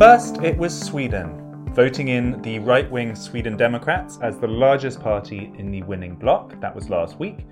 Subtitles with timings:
[0.00, 5.52] First, it was Sweden, voting in the right wing Sweden Democrats as the largest party
[5.58, 6.58] in the winning bloc.
[6.58, 7.46] That was last week.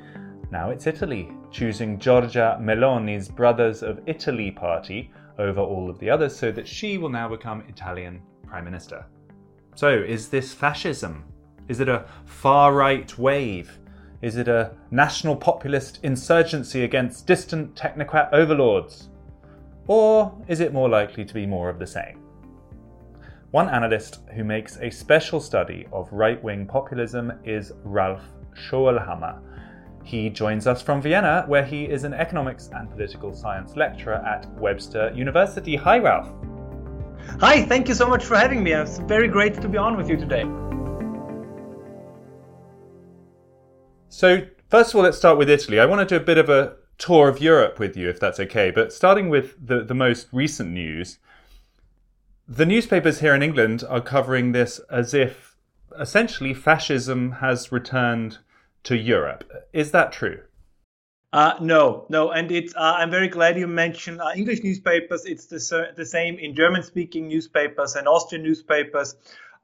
[0.50, 6.34] Now it's Italy, choosing Giorgia Meloni's Brothers of Italy party over all of the others
[6.34, 9.04] so that she will now become Italian Prime Minister.
[9.74, 11.26] So, is this fascism?
[11.68, 13.78] Is it a far right wave?
[14.22, 19.10] Is it a national populist insurgency against distant technocrat overlords?
[19.86, 22.24] Or is it more likely to be more of the same?
[23.50, 28.20] One analyst who makes a special study of right wing populism is Ralph
[28.54, 29.40] Schoellhammer.
[30.04, 34.46] He joins us from Vienna, where he is an economics and political science lecturer at
[34.58, 35.76] Webster University.
[35.76, 36.28] Hi, Ralph.
[37.40, 38.72] Hi, thank you so much for having me.
[38.72, 40.44] It's very great to be on with you today.
[44.10, 45.80] So, first of all, let's start with Italy.
[45.80, 48.40] I want to do a bit of a tour of Europe with you, if that's
[48.40, 48.70] okay.
[48.70, 51.18] But starting with the, the most recent news,
[52.48, 55.56] the newspapers here in England are covering this as if
[56.00, 58.38] essentially fascism has returned
[58.84, 59.44] to Europe.
[59.74, 60.40] Is that true?
[61.30, 62.74] Uh, no, no, and it's.
[62.74, 65.26] Uh, I'm very glad you mentioned uh, English newspapers.
[65.26, 69.14] It's the, the same in German-speaking newspapers and Austrian newspapers.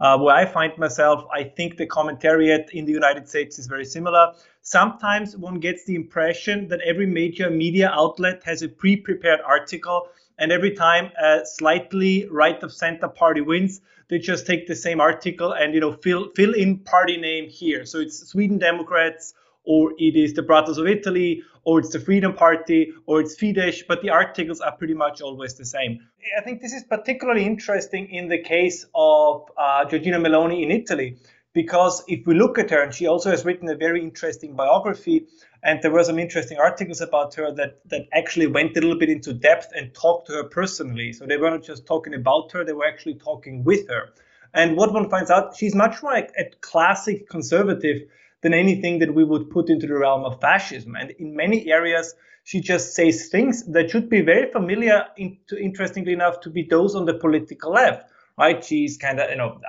[0.01, 3.85] Uh, where I find myself, I think the commentariat in the United States is very
[3.85, 4.35] similar.
[4.61, 10.09] Sometimes one gets the impression that every major media outlet has a pre-prepared article
[10.39, 15.01] and every time a slightly right of center party wins, they just take the same
[15.01, 17.87] article and you know fill fill in party name here.
[17.87, 19.35] So it's Sweden Democrats,
[19.65, 23.83] or it is the Brothers of Italy, or it's the Freedom Party, or it's Fidesz,
[23.87, 26.01] but the articles are pretty much always the same.
[26.39, 31.17] I think this is particularly interesting in the case of uh, Giorgina Meloni in Italy,
[31.55, 35.27] because if we look at her, and she also has written a very interesting biography,
[35.63, 39.09] and there were some interesting articles about her that that actually went a little bit
[39.09, 41.13] into depth and talked to her personally.
[41.13, 44.11] So they weren't just talking about her; they were actually talking with her.
[44.53, 48.03] And what one finds out, she's much more like a classic conservative
[48.43, 50.95] than anything that we would put into the realm of fascism.
[50.97, 56.41] And in many areas, she just says things that should be very familiar, interestingly enough,
[56.41, 58.11] to be those on the political left.
[58.37, 58.63] Right?
[58.65, 59.61] She's kind of, you know,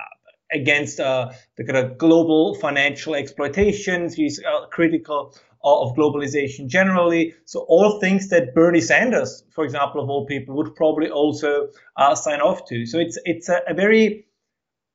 [0.51, 4.13] against uh, the kind of global financial exploitation.
[4.13, 5.33] She's uh, critical
[5.65, 7.33] of globalization generally.
[7.45, 12.13] So all things that Bernie Sanders, for example, of all people, would probably also uh,
[12.13, 12.85] sign off to.
[12.85, 14.27] So it's it's a, a, very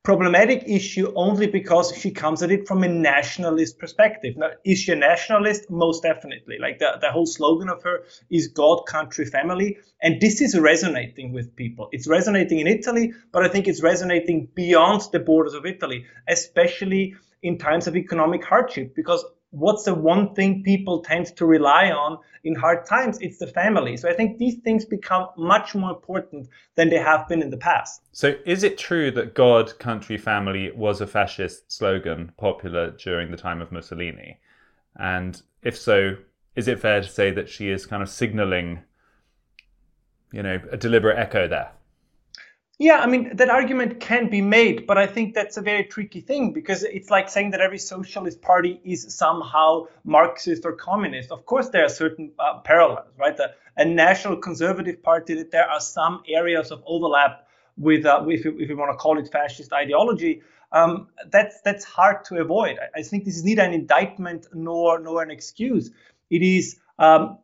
[0.02, 4.34] problematic issue only because she comes at it from a nationalist perspective.
[4.36, 5.70] Now, is she a nationalist?
[5.70, 6.56] Most definitely.
[6.58, 9.78] Like the, the whole slogan of her is God, country, family.
[10.00, 11.88] And this is resonating with people.
[11.92, 17.16] It's resonating in Italy, but I think it's resonating beyond the borders of Italy, especially
[17.42, 22.18] in times of economic hardship, because what's the one thing people tend to rely on
[22.44, 23.18] in hard times?
[23.20, 23.96] It's the family.
[23.96, 27.56] So I think these things become much more important than they have been in the
[27.56, 28.02] past.
[28.12, 33.36] So is it true that God, country, family was a fascist slogan popular during the
[33.36, 34.38] time of Mussolini?
[34.96, 36.16] And if so,
[36.56, 38.80] is it fair to say that she is kind of signaling,
[40.32, 41.72] you know, a deliberate echo there?
[42.80, 46.22] Yeah, I mean, that argument can be made, but I think that's a very tricky
[46.22, 51.30] thing because it's like saying that every socialist party is somehow Marxist or communist.
[51.30, 53.38] Of course, there are certain uh, parallels, right?
[53.38, 57.46] A, a, national conservative party, that there are some areas of overlap
[57.76, 60.40] with, uh, if, you, if you want to call it fascist ideology.
[60.72, 62.78] Um, that's that's hard to avoid.
[62.78, 65.90] I, I, think this is neither an indictment nor nor an excuse.
[66.30, 67.36] It is um,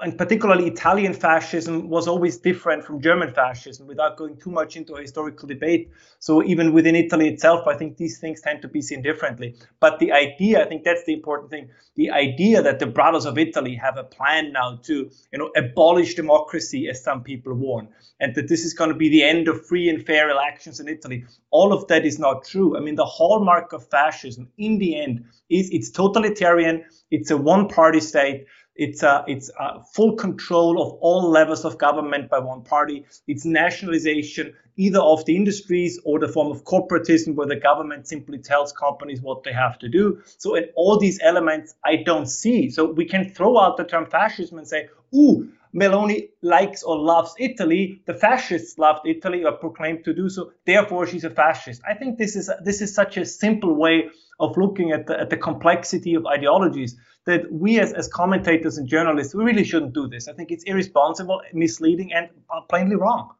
[0.00, 4.94] and particularly Italian fascism was always different from German fascism without going too much into
[4.94, 5.90] a historical debate.
[6.20, 9.56] So even within Italy itself, I think these things tend to be seen differently.
[9.80, 13.36] But the idea, I think that's the important thing, the idea that the brothers of
[13.36, 17.88] Italy have a plan now to, you know, abolish democracy as some people warn,
[18.20, 20.88] and that this is going to be the end of free and fair elections in
[20.88, 21.26] Italy.
[21.50, 22.76] All of that is not true.
[22.76, 28.00] I mean, the hallmark of fascism in the end is it's totalitarian, it's a one-party
[28.00, 33.04] state it's a, it's a full control of all levels of government by one party.
[33.26, 38.38] It's nationalization either of the industries or the form of corporatism where the government simply
[38.38, 40.20] tells companies what they have to do.
[40.38, 42.70] So in all these elements, I don't see.
[42.70, 47.34] So we can throw out the term fascism and say, ooh, Meloni likes or loves
[47.38, 48.00] Italy.
[48.06, 50.52] The fascists loved Italy or proclaimed to do so.
[50.64, 51.82] Therefore, she's a fascist.
[51.88, 54.08] I think this is this is such a simple way
[54.40, 58.86] of looking at the, at the complexity of ideologies that we as, as commentators and
[58.88, 60.28] journalists, we really shouldn't do this.
[60.28, 62.28] I think it's irresponsible, misleading, and
[62.68, 63.30] plainly wrong.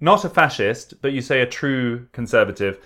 [0.00, 2.78] Not a fascist, but you say a true conservative.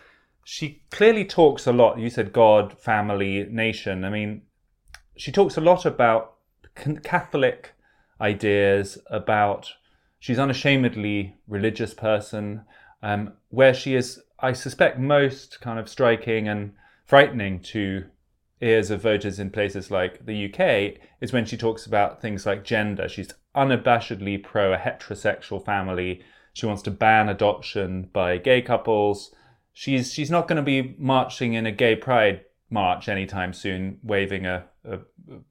[0.45, 1.99] She clearly talks a lot.
[1.99, 4.05] You said God, family, nation.
[4.05, 4.43] I mean,
[5.17, 6.35] she talks a lot about
[7.03, 7.75] Catholic
[8.21, 9.73] ideas, about
[10.19, 12.63] she's unashamedly religious person,
[13.03, 16.73] um, where she is, I suspect, most kind of striking and
[17.05, 18.05] frightening to
[18.61, 22.65] ears of voters in places like the UK is when she talks about things like
[22.65, 23.09] gender.
[23.09, 26.23] She's unabashedly pro a heterosexual family.
[26.53, 29.35] She wants to ban adoption by gay couples.
[29.73, 34.47] She's she's not going to be marching in a gay pride march anytime soon, waving
[34.47, 34.99] a, a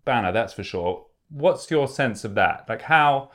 [0.05, 0.31] banner.
[0.31, 1.05] That's for sure.
[1.29, 2.65] What's your sense of that?
[2.67, 3.31] Like how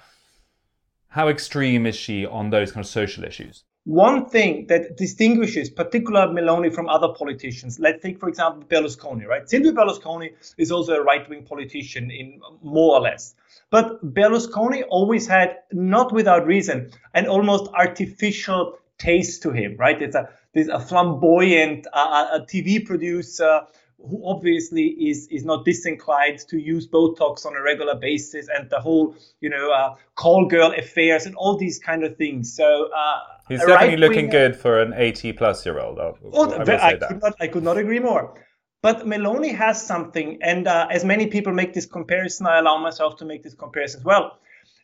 [1.08, 3.64] how extreme is she on those kind of social issues?
[3.84, 9.48] One thing that distinguishes particular Meloni from other politicians, let's take for example Berlusconi, right?
[9.48, 13.34] Silvio Berlusconi is also a right-wing politician in more or less.
[13.70, 20.00] But Berlusconi always had, not without reason, an almost artificial taste to him, right?
[20.00, 23.62] It's a, there's a flamboyant uh, a TV producer
[24.08, 28.80] who obviously is is not disinclined to use Botox on a regular basis and the
[28.80, 32.54] whole you know uh, call girl affairs and all these kind of things.
[32.54, 33.18] So uh,
[33.48, 35.98] he's definitely looking good for an 80 plus year old.
[35.98, 38.34] Oh, I, I could not I could not agree more.
[38.82, 43.16] But Meloni has something, and uh, as many people make this comparison, I allow myself
[43.18, 44.38] to make this comparison as well.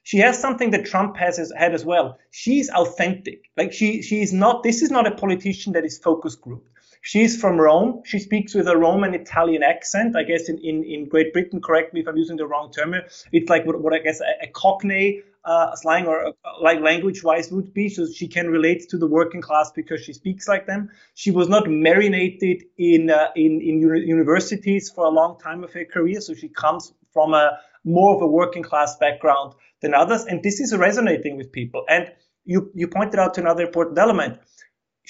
[0.04, 2.16] She has something that Trump has had as well.
[2.30, 3.42] She's authentic.
[3.56, 4.62] Like she, she is not.
[4.62, 6.68] This is not a politician that is focus group.
[7.02, 8.02] She's from Rome.
[8.04, 10.16] She speaks with a Roman Italian accent.
[10.16, 12.94] I guess in, in, in Great Britain, correct me if I'm using the wrong term
[13.32, 17.22] it's like what, what I guess a, a Cockney uh, slang or uh, like language
[17.22, 17.88] wise would be.
[17.88, 20.90] So she can relate to the working class because she speaks like them.
[21.14, 25.84] She was not marinated in, uh, in, in universities for a long time of her
[25.84, 26.20] career.
[26.20, 30.24] So she comes from a more of a working class background than others.
[30.24, 31.84] And this is resonating with people.
[31.88, 32.10] And
[32.44, 34.40] you, you pointed out to another important element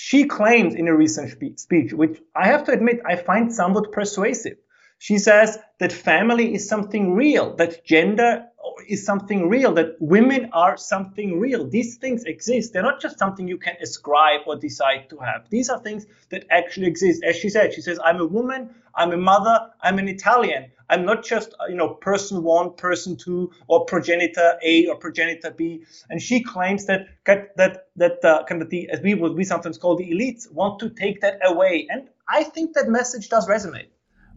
[0.00, 4.56] she claims in a recent speech, which I have to admit I find somewhat persuasive.
[4.98, 8.46] She says that family is something real, that gender
[8.88, 11.68] is something real, that women are something real.
[11.68, 12.72] These things exist.
[12.72, 15.48] They're not just something you can ascribe or decide to have.
[15.50, 17.22] These are things that actually exist.
[17.22, 20.70] As she said, she says, I'm a woman, I'm a mother, I'm an Italian.
[20.90, 25.84] I'm not just, you know, person one, person two, or progenitor A or progenitor B.
[26.08, 27.54] And she claims that that
[27.96, 30.88] that uh, kind of the, as we would we sometimes call the elites, want to
[30.88, 31.86] take that away.
[31.90, 33.88] And I think that message does resonate.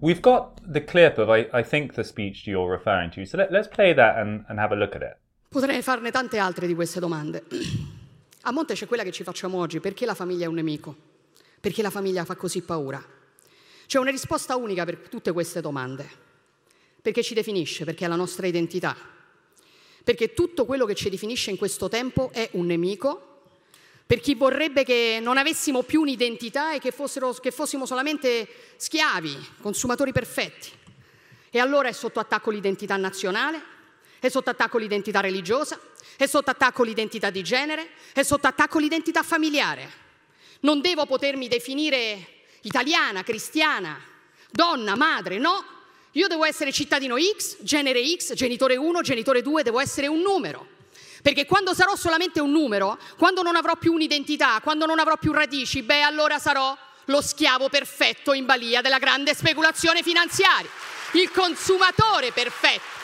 [0.01, 3.23] We've got the clip of, I, I think, the speech you're referring to.
[3.25, 5.15] So let, us play that and, and have a look at it.
[5.47, 7.43] Potrei farne tante altre di queste domande.
[8.41, 9.79] A monte c'è quella che ci facciamo oggi.
[9.79, 10.95] Perché la famiglia è un nemico?
[11.59, 12.99] Perché la famiglia fa così paura?
[13.85, 16.09] C'è una risposta unica per tutte queste domande.
[16.99, 18.97] Perché ci definisce, perché è la nostra identità.
[20.03, 23.30] Perché tutto quello che ci definisce in questo tempo è un nemico
[24.11, 29.37] per chi vorrebbe che non avessimo più un'identità e che, fossero, che fossimo solamente schiavi,
[29.61, 30.69] consumatori perfetti.
[31.49, 33.63] E allora è sotto attacco l'identità nazionale,
[34.19, 35.79] è sotto attacco l'identità religiosa,
[36.17, 39.89] è sotto attacco l'identità di genere, è sotto attacco l'identità familiare.
[40.59, 43.97] Non devo potermi definire italiana, cristiana,
[44.49, 45.63] donna, madre, no.
[46.11, 50.79] Io devo essere cittadino X, genere X, genitore 1, genitore 2, devo essere un numero.
[51.21, 55.31] Perché quando sarò solamente un numero, quando non avrò più un'identità, quando non avrò più
[55.31, 56.75] radici, beh allora sarò
[57.05, 60.69] lo schiavo perfetto in balia della grande speculazione finanziaria,
[61.13, 62.99] il consumatore perfetto.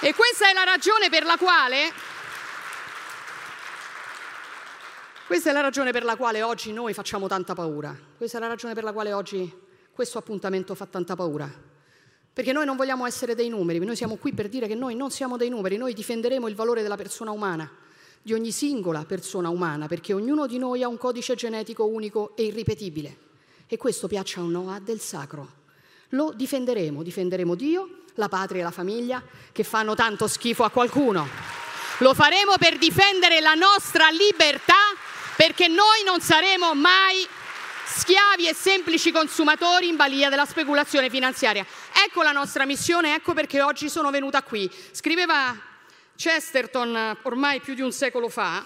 [0.00, 1.92] E questa è la ragione per la quale
[5.26, 7.96] questa è la ragione per la quale oggi noi facciamo tanta paura.
[8.16, 9.50] Questa è la ragione per la quale oggi
[9.90, 11.72] questo appuntamento fa tanta paura
[12.34, 15.12] Perché noi non vogliamo essere dei numeri, noi siamo qui per dire che noi non
[15.12, 17.70] siamo dei numeri, noi difenderemo il valore della persona umana,
[18.20, 22.46] di ogni singola persona umana, perché ognuno di noi ha un codice genetico unico e
[22.46, 23.18] irripetibile.
[23.68, 25.62] E questo piaccia o no ha del sacro.
[26.08, 29.22] Lo difenderemo, difenderemo Dio, la patria e la famiglia
[29.52, 31.28] che fanno tanto schifo a qualcuno.
[31.98, 34.74] Lo faremo per difendere la nostra libertà
[35.36, 37.24] perché noi non saremo mai
[37.84, 41.66] schiavi e semplici consumatori in balia della speculazione finanziaria.
[42.06, 44.70] Ecco la nostra missione, ecco perché oggi sono venuta qui.
[44.92, 45.56] Scriveva
[46.16, 48.64] Chesterton ormai più di un secolo fa,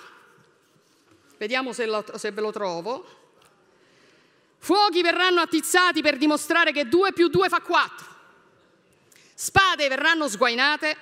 [1.39, 3.17] vediamo se, lo, se ve lo trovo,
[4.59, 8.07] fuochi verranno attizzati per dimostrare che 2 più 2 fa 4,
[9.35, 10.97] spade verranno sguainate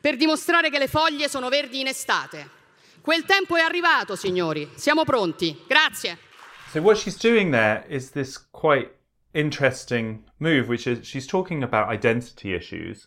[0.00, 2.62] per dimostrare che le foglie sono verdi in estate.
[3.00, 5.64] Quel tempo è arrivato, signori, siamo pronti.
[5.66, 6.32] Grazie.
[6.74, 8.90] So what she's doing there is this quite
[9.32, 13.06] interesting move, which is she's talking about identity issues,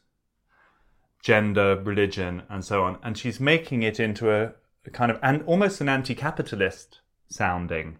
[1.22, 4.54] gender, religion, and so on, and she's making it into a,
[4.86, 8.00] a kind of and almost an anti-capitalist sounding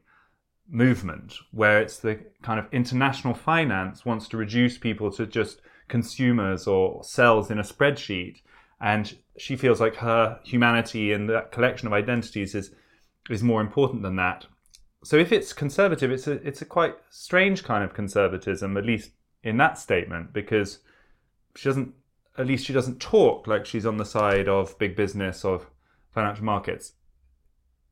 [0.70, 5.60] movement, where it's the kind of international finance wants to reduce people to just
[5.90, 8.38] consumers or cells in a spreadsheet,
[8.80, 12.74] and she feels like her humanity and that collection of identities is
[13.30, 14.46] is more important than that
[15.08, 19.12] so if it's conservative, it's a it's a quite strange kind of conservatism, at least
[19.42, 20.80] in that statement, because
[21.56, 21.94] she doesn't
[22.38, 25.68] at least she doesn't talk like she's on the side of big business of
[26.14, 26.92] financial markets.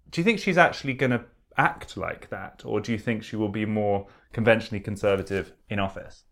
[0.10, 1.24] Do you think she's actually going to
[1.56, 6.26] act like that, or do you think she will be more conventionally conservative in office?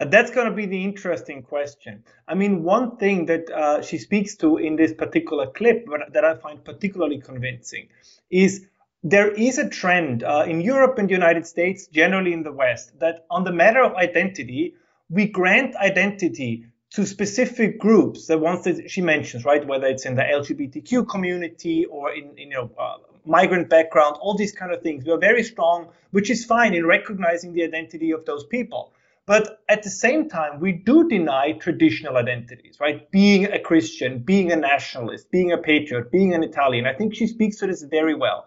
[0.00, 2.02] Uh, that's going to be the interesting question.
[2.26, 6.34] I mean, one thing that uh, she speaks to in this particular clip that I
[6.34, 7.86] find particularly convincing
[8.28, 8.66] is
[9.02, 12.98] there is a trend uh, in Europe and the United States, generally in the West,
[13.00, 14.74] that on the matter of identity,
[15.08, 19.66] we grant identity to specific groups, the ones that she mentions, right?
[19.66, 24.36] Whether it's in the LGBTQ community or in, in you know, uh, migrant background, all
[24.36, 25.04] these kind of things.
[25.04, 28.92] We are very strong, which is fine in recognizing the identity of those people.
[29.24, 33.08] But at the same time, we do deny traditional identities, right?
[33.12, 36.86] Being a Christian, being a nationalist, being a patriot, being an Italian.
[36.86, 38.46] I think she speaks to this very well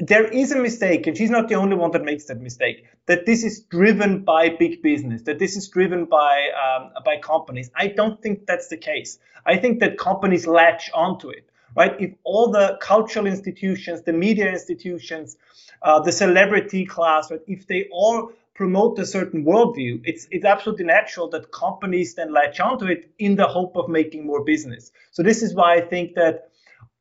[0.00, 3.26] there is a mistake, and she's not the only one that makes that mistake, that
[3.26, 7.70] this is driven by big business, that this is driven by, um, by companies.
[7.76, 9.18] I don't think that's the case.
[9.44, 11.94] I think that companies latch onto it, right?
[12.00, 15.36] If all the cultural institutions, the media institutions,
[15.82, 20.84] uh, the celebrity class, right, if they all promote a certain worldview, it's, it's absolutely
[20.84, 24.92] natural that companies then latch onto it in the hope of making more business.
[25.10, 26.50] So this is why I think that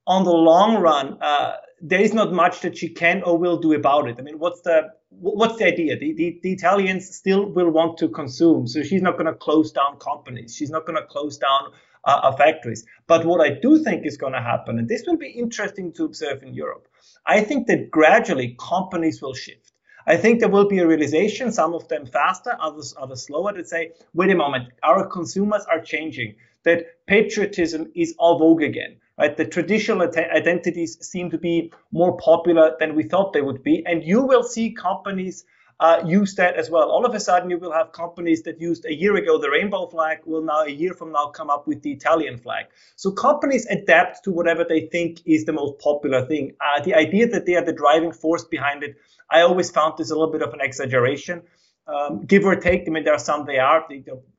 [0.06, 3.74] on the long run, uh, there is not much that she can or will do
[3.74, 4.18] about it.
[4.20, 5.98] I mean, what's the what's the idea?
[5.98, 9.72] The, the, the Italians still will want to consume, so she's not going to close
[9.72, 10.56] down companies.
[10.56, 11.72] She's not going to close down
[12.06, 12.86] uh, uh, factories.
[13.08, 16.06] But what I do think is going to happen, and this will be interesting to
[16.06, 16.88] observe in Europe,
[17.26, 19.74] I think that gradually companies will shift.
[20.08, 23.68] I think there will be a realization, some of them faster, others others slower, that
[23.68, 29.36] say, wait a moment, our consumers are changing, that patriotism is en vogue again Right?
[29.36, 33.84] The traditional identities seem to be more popular than we thought they would be.
[33.86, 35.44] And you will see companies
[35.82, 36.90] uh, use that as well.
[36.90, 39.88] All of a sudden, you will have companies that used a year ago the rainbow
[39.88, 42.66] flag will now, a year from now, come up with the Italian flag.
[42.96, 46.54] So companies adapt to whatever they think is the most popular thing.
[46.60, 48.96] Uh, the idea that they are the driving force behind it,
[49.30, 51.44] I always found this a little bit of an exaggeration
[51.90, 52.84] um, give or take.
[52.88, 53.88] I mean, there are some they are.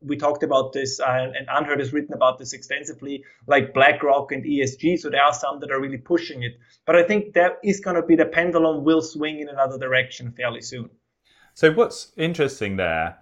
[0.00, 4.44] We talked about this, uh, and UnHerd has written about this extensively, like BlackRock and
[4.44, 4.98] ESG.
[4.98, 6.58] So there are some that are really pushing it.
[6.86, 10.32] But I think that is going to be the pendulum will swing in another direction
[10.32, 10.90] fairly soon.
[11.54, 13.18] So what's interesting there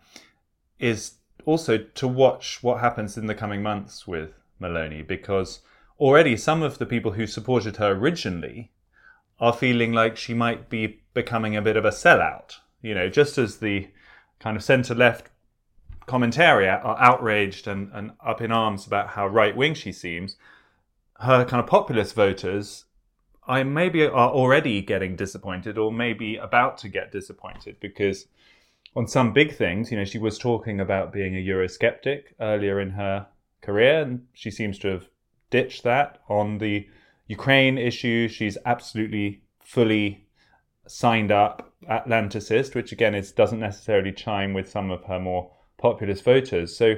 [0.79, 1.15] is
[1.47, 4.31] also to watch what happens in the coming months with
[4.61, 5.61] Meloni, because
[5.99, 8.73] already some of the people who supported her originally
[9.41, 12.57] are feeling like she might be becoming a bit of a sellout.
[12.83, 13.89] You know, just as the
[14.41, 15.31] kind of centre left
[16.07, 20.37] commentariat are outraged and, and up in arms about how right wing she seems,
[21.21, 22.87] her kind of populist voters,
[23.47, 28.27] I maybe are already getting disappointed or maybe about to get disappointed because
[28.97, 32.91] on some big things, you know, she was talking about being a Eurosceptic earlier in
[32.91, 33.27] her
[33.61, 35.09] career, and she seems to have
[35.51, 36.19] ditched that.
[36.29, 36.89] On the
[37.27, 40.27] Ukraine issue, she's absolutely fully
[40.87, 46.25] signed up Atlanticist, which again is doesn't necessarily chime with some of her more populist
[46.25, 46.77] voters.
[46.77, 46.95] So,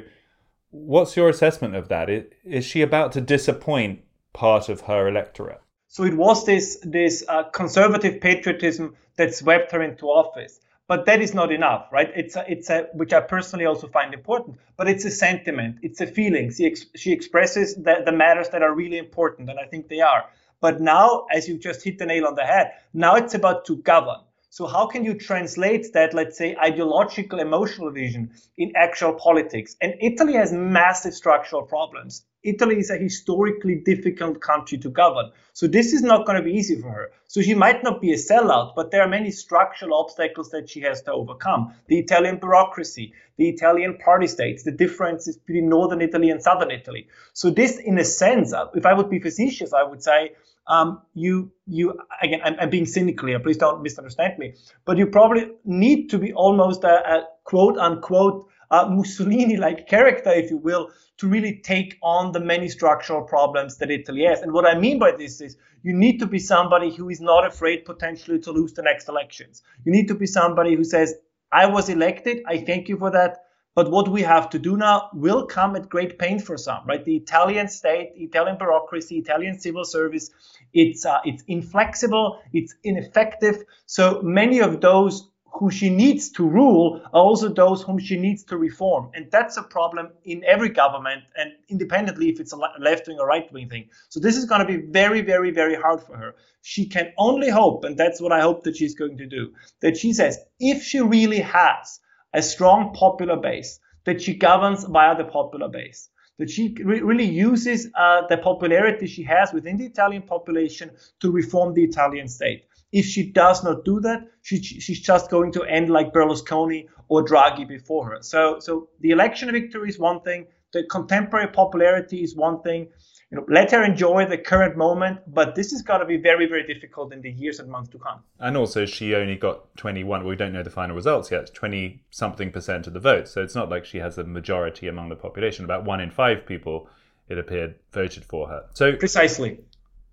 [0.70, 2.08] what's your assessment of that?
[2.44, 4.00] Is she about to disappoint
[4.32, 5.60] part of her electorate?
[5.88, 10.60] So it was this this uh, conservative patriotism that swept her into office.
[10.90, 12.10] but that is not enough, right?
[12.16, 16.00] It's a, it's a, which I personally also find important, but it's a sentiment, it's
[16.00, 16.50] a feeling.
[16.52, 20.00] She, ex, she expresses the, the matters that are really important, and I think they
[20.00, 20.24] are.
[20.60, 23.76] But now, as you just hit the nail on the head, now it's about to
[23.76, 24.22] govern.
[24.52, 29.76] So how can you translate that, let's say, ideological, emotional vision in actual politics?
[29.80, 32.24] And Italy has massive structural problems.
[32.42, 35.30] Italy is a historically difficult country to govern.
[35.52, 37.12] So this is not going to be easy for her.
[37.28, 40.80] So she might not be a sellout, but there are many structural obstacles that she
[40.80, 41.74] has to overcome.
[41.86, 47.06] The Italian bureaucracy, the Italian party states, the differences between northern Italy and southern Italy.
[47.34, 50.32] So this, in a sense, if I would be facetious, I would say
[50.66, 53.40] um, you you again I'm, I'm, being cynical here.
[53.40, 54.54] Please don't misunderstand me.
[54.84, 60.30] But you probably need to be almost a, a quote unquote uh, mussolini like character
[60.30, 64.40] if you will to really take on the many structural problems that italy has.
[64.40, 67.46] And what i mean by this is you need to be somebody who is not
[67.46, 69.62] afraid potentially to lose the next elections.
[69.84, 71.14] You need to be somebody who says
[71.50, 72.42] i was elected.
[72.46, 73.38] I thank you for that
[73.74, 77.04] but what we have to do now will come at great pain for some, right?
[77.04, 80.30] The Italian state, Italian bureaucracy, Italian civil service,
[80.72, 83.64] it's uh, it's inflexible, it's ineffective.
[83.86, 88.44] So many of those who she needs to rule are also those whom she needs
[88.44, 89.10] to reform.
[89.14, 93.26] And that's a problem in every government and independently if it's a left wing or
[93.26, 93.88] right wing thing.
[94.08, 96.34] So this is going to be very, very, very hard for her.
[96.62, 99.96] She can only hope, and that's what I hope that she's going to do, that
[99.96, 102.00] she says if she really has
[102.32, 106.08] a strong popular base, that she governs via the popular base,
[106.38, 111.30] that she re- really uses uh, the popularity she has within the Italian population to
[111.30, 112.64] reform the Italian state.
[112.92, 117.24] If she does not do that, she, she's just going to end like Berlusconi or
[117.24, 118.22] Draghi before her.
[118.22, 122.88] So, so the election victory is one thing, the contemporary popularity is one thing,
[123.30, 126.46] you know, let her enjoy the current moment, but this is going to be very,
[126.46, 128.20] very difficult in the years and months to come.
[128.40, 132.50] And also, she only got 21, we don't know the final results yet, 20 something
[132.50, 133.28] percent of the vote.
[133.28, 135.64] So it's not like she has a majority among the population.
[135.64, 136.88] About one in five people,
[137.28, 138.64] it appeared, voted for her.
[138.74, 139.60] So Precisely.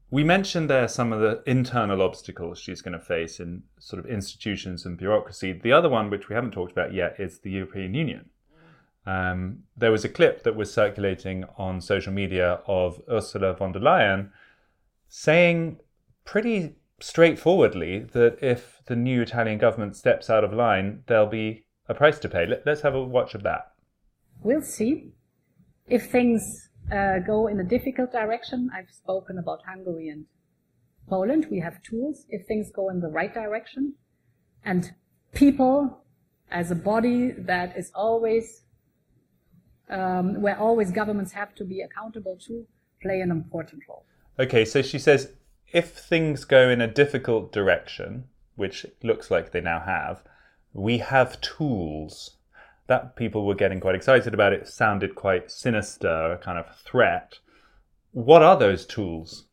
[0.09, 4.09] We mentioned there some of the internal obstacles she's going to face in sort of
[4.09, 5.51] institutions and bureaucracy.
[5.51, 8.29] The other one, which we haven't talked about yet, is the European Union.
[9.07, 13.79] Um, there was a clip that was circulating on social media of Ursula von der
[13.79, 14.31] Leyen
[15.07, 15.79] saying
[16.25, 21.93] pretty straightforwardly that if the new Italian government steps out of line, there'll be a
[21.93, 22.45] price to pay.
[22.45, 23.71] Let, us have a watch of that.
[24.41, 25.13] We'll see.
[25.87, 30.25] If things uh, go in a difficult direction, I've spoken about Hungary and
[31.07, 31.47] Poland.
[31.49, 32.25] We have tools.
[32.27, 33.93] If things go in the right direction,
[34.65, 34.91] and
[35.33, 36.03] people
[36.51, 38.63] as a body that is always
[39.89, 42.65] um, where always governments have to be accountable to,
[43.01, 44.05] play an important role.
[44.39, 45.31] Okay, so she says
[45.71, 50.23] if things go in a difficult direction, which looks like they now have,
[50.73, 52.37] we have tools.
[52.87, 54.53] That people were getting quite excited about.
[54.53, 57.39] It sounded quite sinister, a kind of threat.
[58.11, 59.45] What are those tools?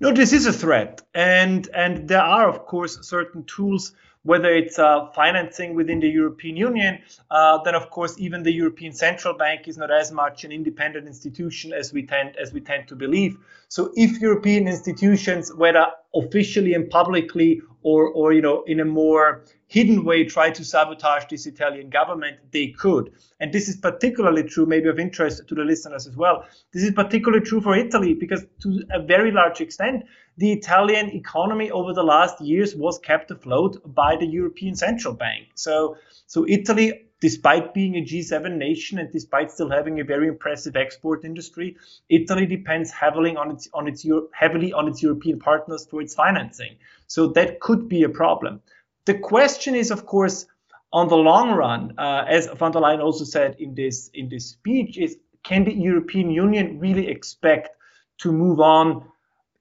[0.00, 3.92] No, this is a threat, and and there are of course certain tools
[4.28, 6.98] whether it's uh, financing within the European Union,
[7.30, 11.06] uh, then of course even the European Central Bank is not as much an independent
[11.06, 13.38] institution as we tend as we tend to believe.
[13.68, 19.44] So if European institutions, whether officially and publicly or or you know in a more
[19.68, 23.12] hidden way try to sabotage this Italian government, they could.
[23.40, 26.44] And this is particularly true, maybe of interest to the listeners as well.
[26.72, 30.04] This is particularly true for Italy because to a very large extent,
[30.38, 35.48] the Italian economy over the last years was kept afloat by the European Central Bank.
[35.54, 35.96] So,
[36.26, 41.24] so Italy, despite being a G7 nation and despite still having a very impressive export
[41.24, 41.76] industry,
[42.08, 46.76] Italy depends heavily on its on its heavily on its European partners for its financing.
[47.06, 48.60] So that could be a problem.
[49.04, 50.46] The question is, of course,
[50.92, 54.46] on the long run, uh, as von der Leyen also said in this in this
[54.46, 57.70] speech, is can the European Union really expect
[58.18, 59.04] to move on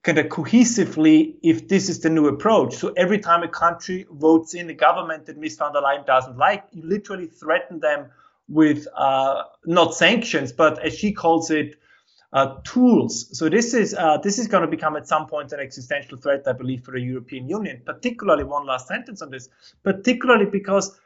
[0.07, 2.73] kind of cohesively if this is the new approach.
[2.75, 5.57] So every time a country votes in a government that Ms.
[5.57, 8.09] von der Leyen doesn't like, you literally threaten them
[8.47, 11.75] with uh, not sanctions, but as she calls it,
[12.31, 13.37] uh, tools.
[13.37, 16.43] So this is uh, this is going to become at some point an existential threat,
[16.47, 17.81] I believe, for the European Union.
[17.85, 19.49] Particularly, one last sentence on this.
[19.83, 20.97] Particularly because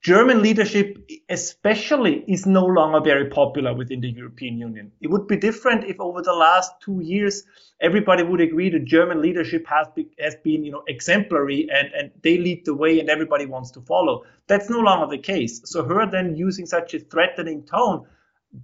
[0.00, 4.92] German leadership, especially, is no longer very popular within the European Union.
[5.00, 7.42] It would be different if over the last two years
[7.80, 12.12] everybody would agree that German leadership has, be, has been, you know, exemplary and, and
[12.22, 14.24] they lead the way and everybody wants to follow.
[14.46, 15.60] That's no longer the case.
[15.64, 18.06] So her then using such a threatening tone,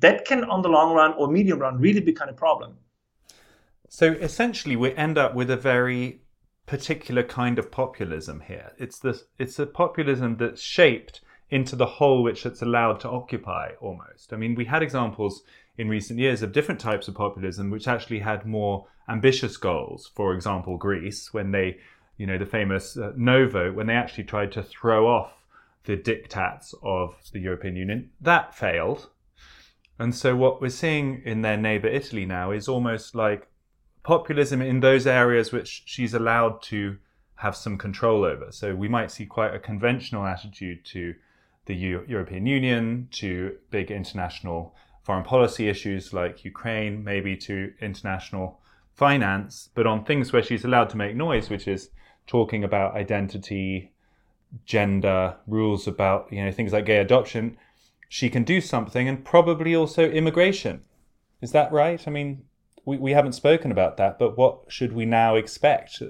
[0.00, 2.76] that can, on the long run or medium run, really become a problem.
[3.88, 6.20] So essentially, we end up with a very
[6.66, 8.72] particular kind of populism here.
[8.78, 13.72] It's the it's a populism that's shaped into the hole which it's allowed to occupy
[13.80, 14.32] almost.
[14.32, 15.42] I mean, we had examples
[15.76, 20.10] in recent years of different types of populism which actually had more ambitious goals.
[20.14, 21.78] For example, Greece, when they,
[22.16, 25.44] you know, the famous uh, no vote, when they actually tried to throw off
[25.84, 29.10] the diktats of the European Union, that failed.
[29.98, 33.46] And so what we're seeing in their neighbor Italy now is almost like
[34.04, 36.98] populism in those areas which she's allowed to
[37.36, 38.52] have some control over.
[38.52, 41.14] So we might see quite a conventional attitude to
[41.66, 48.60] the U- European Union, to big international foreign policy issues like Ukraine, maybe to international
[48.92, 51.90] finance, but on things where she's allowed to make noise, which is
[52.26, 53.92] talking about identity,
[54.64, 57.56] gender, rules about you know things like gay adoption,
[58.08, 60.82] she can do something, and probably also immigration.
[61.40, 62.06] Is that right?
[62.06, 62.44] I mean,
[62.84, 66.02] we, we haven't spoken about that, but what should we now expect?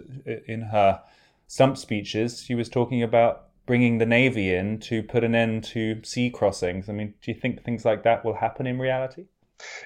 [0.47, 1.03] In her
[1.47, 6.01] stump speeches, she was talking about bringing the navy in to put an end to
[6.03, 6.89] sea crossings.
[6.89, 9.27] I mean, do you think things like that will happen in reality?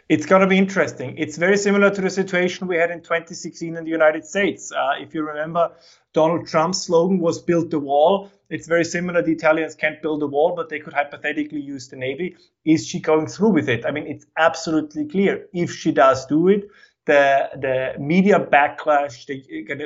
[0.09, 1.16] It's going to be interesting.
[1.18, 4.72] It's very similar to the situation we had in 2016 in the United States.
[4.72, 5.72] Uh, if you remember,
[6.12, 8.31] Donald Trump's slogan was build the wall.
[8.51, 9.23] It's very similar.
[9.23, 12.37] The Italians can't build a wall, but they could hypothetically use the Navy.
[12.65, 13.85] Is she going through with it?
[13.85, 15.47] I mean, it's absolutely clear.
[15.53, 16.69] If she does do it,
[17.05, 19.27] the, the media backlash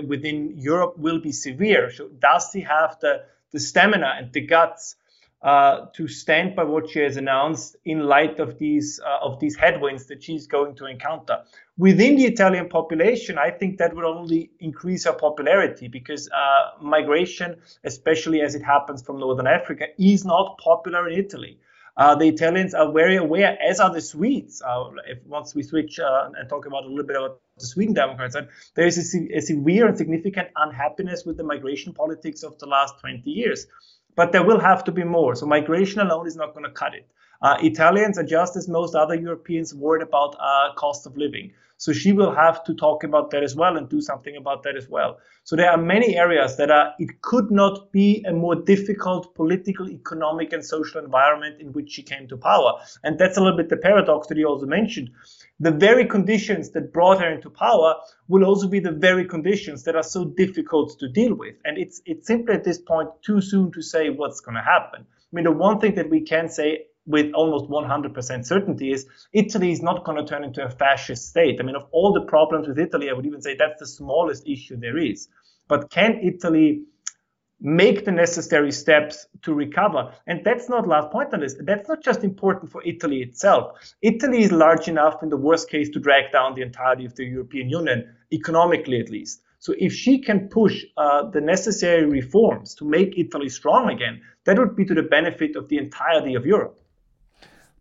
[0.09, 1.91] within Europe will be severe.
[1.91, 3.23] So does she have the,
[3.53, 4.97] the stamina and the guts
[5.43, 9.57] uh, to stand by what she has announced in light of these uh, of these
[9.57, 11.39] headwinds that she's going to encounter
[11.77, 13.39] within the Italian population.
[13.39, 19.03] I think that would only increase her popularity because uh, migration, especially as it happens
[19.03, 21.59] from Northern Africa, is not popular in Italy.
[21.97, 24.63] Uh, the Italians are very aware, as are the Swedes.
[24.63, 28.37] Uh, if once we switch and talk about a little bit about the Sweden Democrats,
[28.77, 32.95] there is a, a severe and significant unhappiness with the migration politics of the last
[33.01, 33.67] 20 years.
[34.15, 35.35] But there will have to be more.
[35.35, 37.07] So migration alone is not going to cut it.
[37.41, 41.53] Uh, Italians are just as most other Europeans worried about uh, cost of living.
[41.83, 44.77] So she will have to talk about that as well and do something about that
[44.77, 45.19] as well.
[45.43, 49.91] So there are many areas that are, it could not be a more difficult political,
[49.91, 52.75] economic, and social environment in which she came to power.
[53.03, 55.11] And that's a little bit the paradox that you also mentioned.
[55.59, 57.97] The very conditions that brought her into power
[58.29, 61.57] will also be the very conditions that are so difficult to deal with.
[61.65, 65.01] And it's, it's simply at this point too soon to say what's going to happen.
[65.03, 69.73] I mean, the one thing that we can say with almost 100% certainty is Italy
[69.73, 71.59] is not going to turn into a fascist state.
[71.61, 74.47] I mean, of all the problems with Italy, I would even say that's the smallest
[74.47, 75.29] issue there is.
[75.69, 76.85] But can Italy
[77.61, 80.13] make the necessary steps to recover?
[80.27, 81.57] And that's not last point on this.
[81.61, 83.97] That's not just important for Italy itself.
[84.03, 87.25] Italy is large enough in the worst case to drag down the entirety of the
[87.25, 89.43] European Union, economically at least.
[89.59, 94.59] So if she can push uh, the necessary reforms to make Italy strong again, that
[94.59, 96.81] would be to the benefit of the entirety of Europe.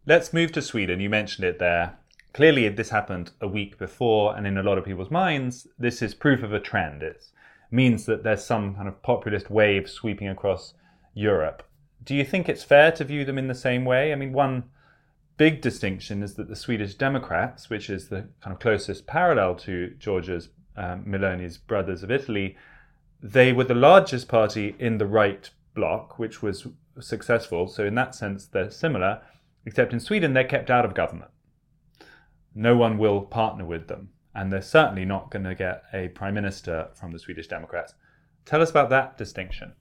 [0.08, 1.00] Let's move to Sweden.
[1.00, 2.00] You mentioned it there.
[2.34, 6.16] Clearly, this happened a week before, and in a lot of people's minds, this is
[6.16, 7.04] proof of a trend.
[7.04, 7.24] It
[7.70, 10.74] means that there's some kind of populist wave sweeping across
[11.14, 11.62] Europe.
[12.04, 14.12] Do you think it's fair to view them in the same way?
[14.12, 14.64] I mean, one
[15.38, 19.94] big distinction is that the Swedish Democrats, which is the kind of closest parallel to
[20.00, 22.58] Giorgia's um, Meloni's brothers of Italy,
[23.22, 26.66] they were the largest party in the right bloc, which was
[27.00, 27.68] successful.
[27.68, 29.22] So in that sense, they're similar.
[29.66, 31.32] Except in Sweden, they're kept out of government.
[32.54, 36.34] No one will partner with them, and they're certainly not going to get a prime
[36.34, 37.94] minister from the Swedish Democrats.
[38.46, 39.74] Tell us about that distinction.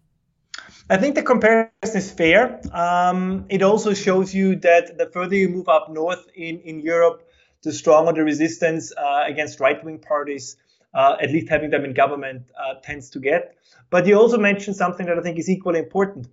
[0.88, 2.61] I think the comparison is fair.
[2.73, 7.27] Um, it also shows you that the further you move up north in, in Europe,
[7.62, 10.57] the stronger the resistance uh, against right wing parties,
[10.95, 13.57] uh, at least having them in government, uh, tends to get.
[13.90, 16.29] But you also mentioned something that I think is equally important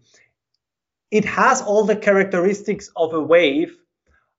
[1.12, 3.78] it has all the characteristics of a wave,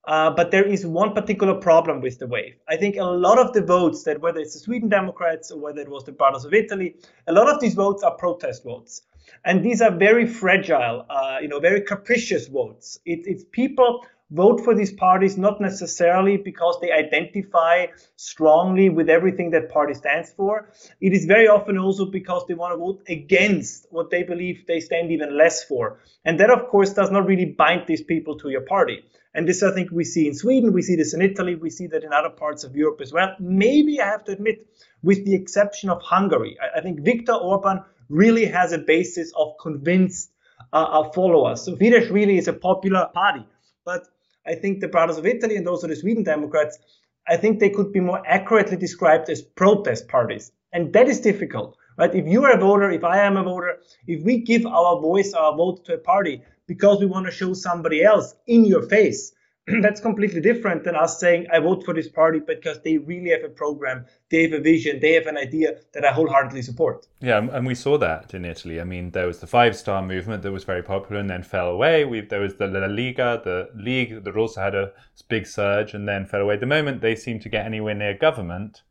[0.07, 2.55] uh, but there is one particular problem with the wave.
[2.67, 5.81] I think a lot of the votes that, whether it's the Sweden Democrats or whether
[5.81, 6.95] it was the Brothers of Italy,
[7.27, 9.03] a lot of these votes are protest votes.
[9.45, 12.99] And these are very fragile, uh, you know, very capricious votes.
[13.05, 19.51] It, it's people vote for these parties not necessarily because they identify strongly with everything
[19.51, 20.69] that party stands for.
[21.01, 24.79] It is very often also because they want to vote against what they believe they
[24.79, 25.99] stand even less for.
[26.25, 29.03] And that, of course, does not really bind these people to your party.
[29.33, 31.87] And this, I think, we see in Sweden, we see this in Italy, we see
[31.87, 33.35] that in other parts of Europe as well.
[33.39, 34.67] Maybe I have to admit,
[35.03, 39.53] with the exception of Hungary, I, I think Viktor Orban really has a basis of
[39.61, 40.31] convinced
[40.73, 41.61] uh, followers.
[41.61, 43.45] So Fidesz really is a popular party.
[43.85, 44.07] But
[44.49, 46.79] I think the Brothers of Italy and also the Sweden Democrats,
[47.27, 50.51] I think they could be more accurately described as protest parties.
[50.73, 51.77] And that is difficult.
[51.99, 52.13] right?
[52.15, 55.33] If you are a voter, if I am a voter, if we give our voice,
[55.33, 59.33] our vote to a party because we want to show somebody else in your face,
[59.81, 63.43] that's completely different than us saying I vote for this party because they really have
[63.43, 67.07] a program, they have a vision, they have an idea that I wholeheartedly support.
[67.19, 68.81] Yeah, and we saw that in Italy.
[68.81, 71.67] I mean, there was the Five Star movement that was very popular and then fell
[71.67, 72.05] away.
[72.05, 74.91] We, there was the La Liga, the league that also had a
[75.27, 76.57] big surge and then fell away.
[76.57, 78.83] The moment they seem to get anywhere near government,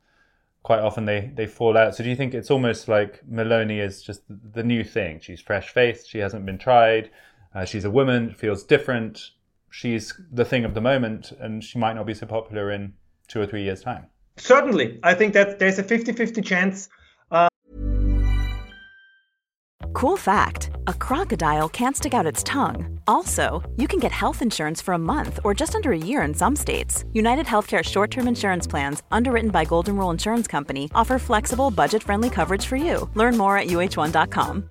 [0.63, 1.95] quite often they, they fall out.
[1.95, 5.21] So do you think it's almost like Meloni is just the new thing?
[5.21, 7.11] She's fresh faced, she hasn't been tried,
[7.55, 9.31] uh, she's a woman, feels different
[9.71, 12.95] she's the thing of the moment and she might not be so popular in
[13.29, 14.07] two or three years' time.
[14.37, 15.01] Certainly.
[15.03, 16.89] I think that there's a 50 50 chance.
[17.31, 17.49] Uh...
[19.93, 23.01] Cool fact a crocodile can't stick out its tongue.
[23.07, 26.35] Also, you can get health insurance for a month or just under a year in
[26.35, 27.05] some states.
[27.13, 32.03] United Healthcare short term insurance plans, underwritten by Golden Rule Insurance Company, offer flexible, budget
[32.03, 33.09] friendly coverage for you.
[33.15, 34.71] Learn more at uh1.com.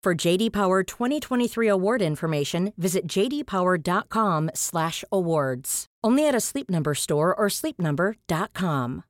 [0.00, 5.86] For JD Power 2023 award information, visit jdpower.com/awards.
[6.04, 9.02] Only at a Sleep Number store or sleepnumber.com.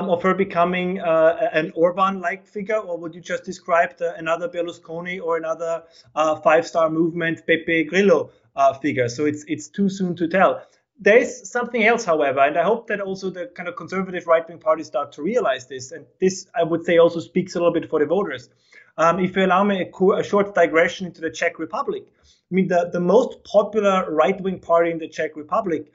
[0.00, 5.22] Of her becoming uh, an Orban-like figure, or would you just describe the, another Berlusconi
[5.22, 5.84] or another
[6.16, 9.08] uh, five-star movement Beppe Grillo uh, figure?
[9.08, 10.60] So it's it's too soon to tell.
[11.02, 14.58] There is something else, however, and I hope that also the kind of conservative right-wing
[14.58, 15.92] parties start to realize this.
[15.92, 18.50] And this, I would say, also speaks a little bit for the voters.
[18.98, 22.68] Um, if you allow me a, a, short digression into the Czech Republic, I mean,
[22.68, 25.90] the, the most popular right-wing party in the Czech Republic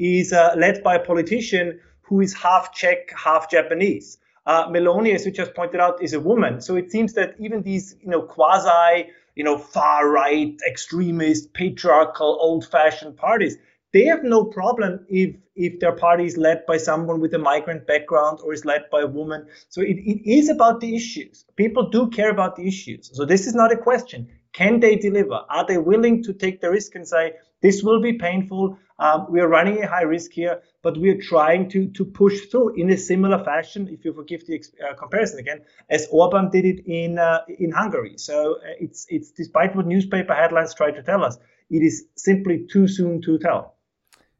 [0.00, 4.18] is uh, led by a politician who is half Czech, half Japanese.
[4.44, 6.60] Uh, Meloni, as you just pointed out, is a woman.
[6.60, 13.16] So it seems that even these, you know, quasi, you know, far-right, extremist, patriarchal, old-fashioned
[13.16, 13.56] parties,
[13.92, 17.86] they have no problem if if their party is led by someone with a migrant
[17.86, 19.46] background or is led by a woman.
[19.68, 21.44] So it, it is about the issues.
[21.56, 23.10] People do care about the issues.
[23.12, 24.28] So this is not a question.
[24.52, 25.40] Can they deliver?
[25.50, 28.78] Are they willing to take the risk and say, this will be painful.
[28.98, 32.46] Um, we are running a high risk here, but we are trying to, to push
[32.46, 36.64] through in a similar fashion, if you forgive the uh, comparison again, as Orban did
[36.64, 38.14] it in uh, in Hungary.
[38.16, 41.36] So uh, it's it's despite what newspaper headlines try to tell us,
[41.70, 43.77] it is simply too soon to tell.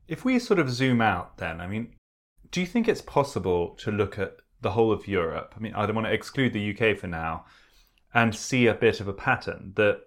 [0.09, 1.95] If we sort of zoom out, then, I mean,
[2.51, 5.53] do you think it's possible to look at the whole of Europe?
[5.55, 7.45] I mean, I don't want to exclude the UK for now
[8.15, 10.01] and see a bit of a pattern that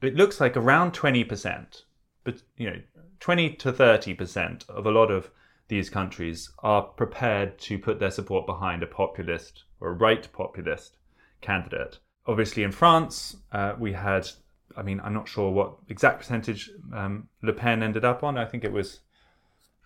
[0.00, 1.82] it looks like around 20%,
[2.22, 2.80] but, you know,
[3.18, 5.30] 20 to 30% of a lot of
[5.66, 10.96] these countries are prepared to put their support behind a populist or a right populist
[11.40, 11.98] candidate.
[12.26, 14.28] Obviously, in France, uh, we had,
[14.76, 18.38] I mean, I'm not sure what exact percentage um, Le Pen ended up on.
[18.38, 19.00] I think it was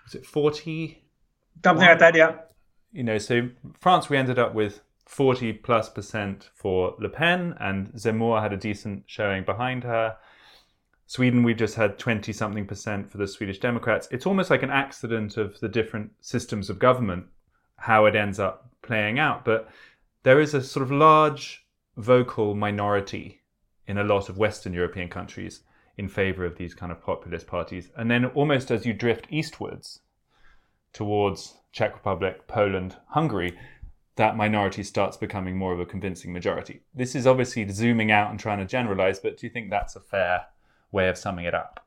[0.05, 1.03] was it 40?
[1.65, 2.37] Something like that, yeah.
[2.93, 3.49] You know, so
[3.81, 8.57] France, we ended up with 40 plus percent for Le Pen, and Zemmour had a
[8.57, 10.17] decent showing behind her.
[11.07, 14.09] Sweden, we just had 20 something percent for the Swedish Democrats.
[14.11, 17.27] It's almost like an accident of the different systems of government,
[17.77, 19.45] how it ends up playing out.
[19.45, 19.69] But
[20.23, 23.41] there is a sort of large vocal minority
[23.87, 25.61] in a lot of Western European countries
[25.97, 27.91] in favor of these kind of populist parties.
[27.97, 30.01] And then almost as you drift eastwards
[30.93, 33.59] towards Czech Republic, Poland, Hungary,
[34.17, 36.83] that minority starts becoming more of a convincing majority.
[36.95, 40.01] This is obviously zooming out and trying to generalize, but do you think that's a
[40.01, 40.47] fair
[40.91, 41.87] way of summing it up?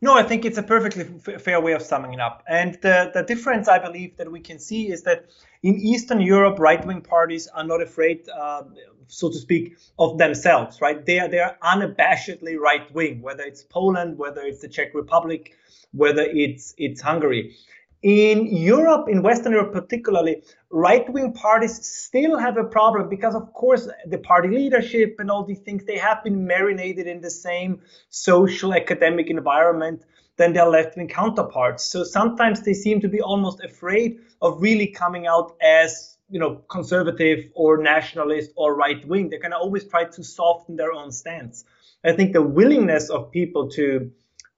[0.00, 2.42] No, I think it's a perfectly f- fair way of summing it up.
[2.48, 5.26] And the, the difference I believe that we can see is that
[5.62, 8.64] in Eastern Europe, right wing parties are not afraid, uh,
[9.06, 11.04] so to speak, of themselves, right?
[11.04, 15.54] They are, they are unabashedly right wing, whether it's Poland, whether it's the Czech Republic,
[15.92, 17.56] whether it's, it's Hungary.
[18.04, 23.50] In Europe, in Western Europe particularly, right wing parties still have a problem because, of
[23.54, 27.80] course, the party leadership and all these things, they have been marinated in the same
[28.10, 30.02] social academic environment
[30.36, 31.86] than their left wing counterparts.
[31.86, 36.56] So sometimes they seem to be almost afraid of really coming out as you know
[36.68, 39.30] conservative or nationalist or right wing.
[39.30, 41.64] They kind of always try to soften their own stance.
[42.04, 44.10] I think the willingness of people to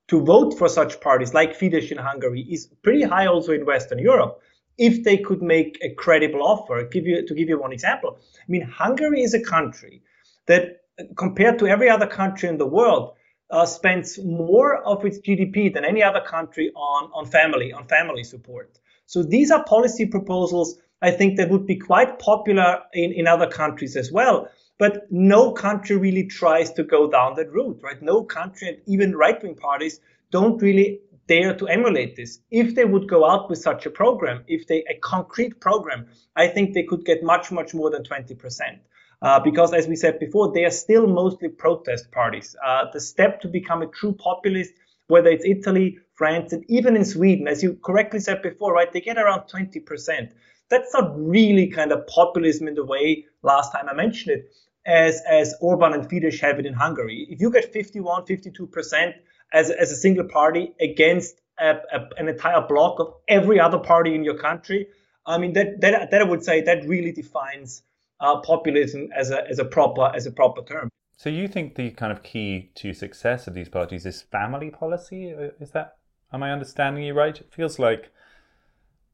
[0.09, 3.99] to vote for such parties like Fidesz in Hungary is pretty high also in Western
[3.99, 4.41] Europe
[4.79, 6.85] if they could make a credible offer.
[6.85, 10.03] Give you, to give you one example, I mean, Hungary is a country
[10.47, 10.83] that,
[11.17, 13.15] compared to every other country in the world,
[13.51, 18.25] uh, spends more of its GDP than any other country on, on family, on family
[18.25, 18.79] support.
[19.07, 23.47] So these are policy proposals I think that would be quite popular in, in other
[23.47, 24.49] countries as well.
[24.79, 28.01] But no country really tries to go down that route, right?
[28.03, 32.39] No country, and even right wing parties, don't really dare to emulate this.
[32.51, 36.49] If they would go out with such a program, if they a concrete program, I
[36.49, 38.79] think they could get much, much more than 20%.
[39.23, 42.55] Uh, because as we said before, they are still mostly protest parties.
[42.65, 44.73] Uh, the step to become a true populist,
[45.09, 49.01] whether it's Italy, France, and even in Sweden, as you correctly said before, right, they
[49.01, 50.33] get around 20%.
[50.69, 54.53] That's not really kind of populism in the way last time I mentioned it
[54.87, 57.27] as, as Orban and Fidesz have it in Hungary.
[57.29, 59.15] If you get 51, 52%
[59.53, 64.15] as, as a single party against a, a, an entire block of every other party
[64.15, 64.87] in your country,
[65.27, 67.83] I mean, that, that, that I would say that really defines
[68.21, 70.89] uh, populism as a, as, a proper, as a proper term.
[71.17, 75.29] So you think the kind of key to success of these parties is family policy?
[75.61, 75.97] Is that,
[76.33, 77.37] am I understanding you right?
[77.37, 78.13] It feels like,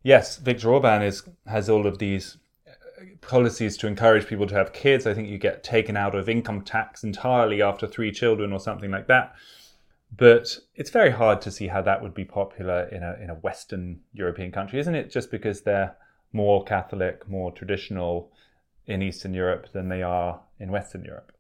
[0.03, 2.37] yes, Viktor Orban is, has all of these
[3.21, 5.07] policies to encourage people to have kids.
[5.07, 8.91] I think you get taken out of income tax entirely after three children or something
[8.91, 9.35] like that.
[10.17, 13.35] But it's very hard to see how that would be popular in a in a
[13.35, 15.11] Western European country, isn't it?
[15.11, 15.97] Just because they're
[16.33, 18.31] more Catholic, more traditional
[18.87, 21.33] in Eastern Europe than they are in Western Europe.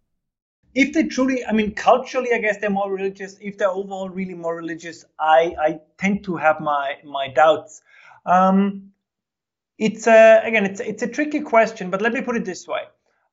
[0.75, 3.37] If they truly, I mean, culturally, I guess they're more religious.
[3.41, 7.83] If they're overall really more religious, I, I tend to have my my doubts.
[8.25, 8.92] Um,
[9.83, 12.83] it's a, again, it's, it's a tricky question, but let me put it this way.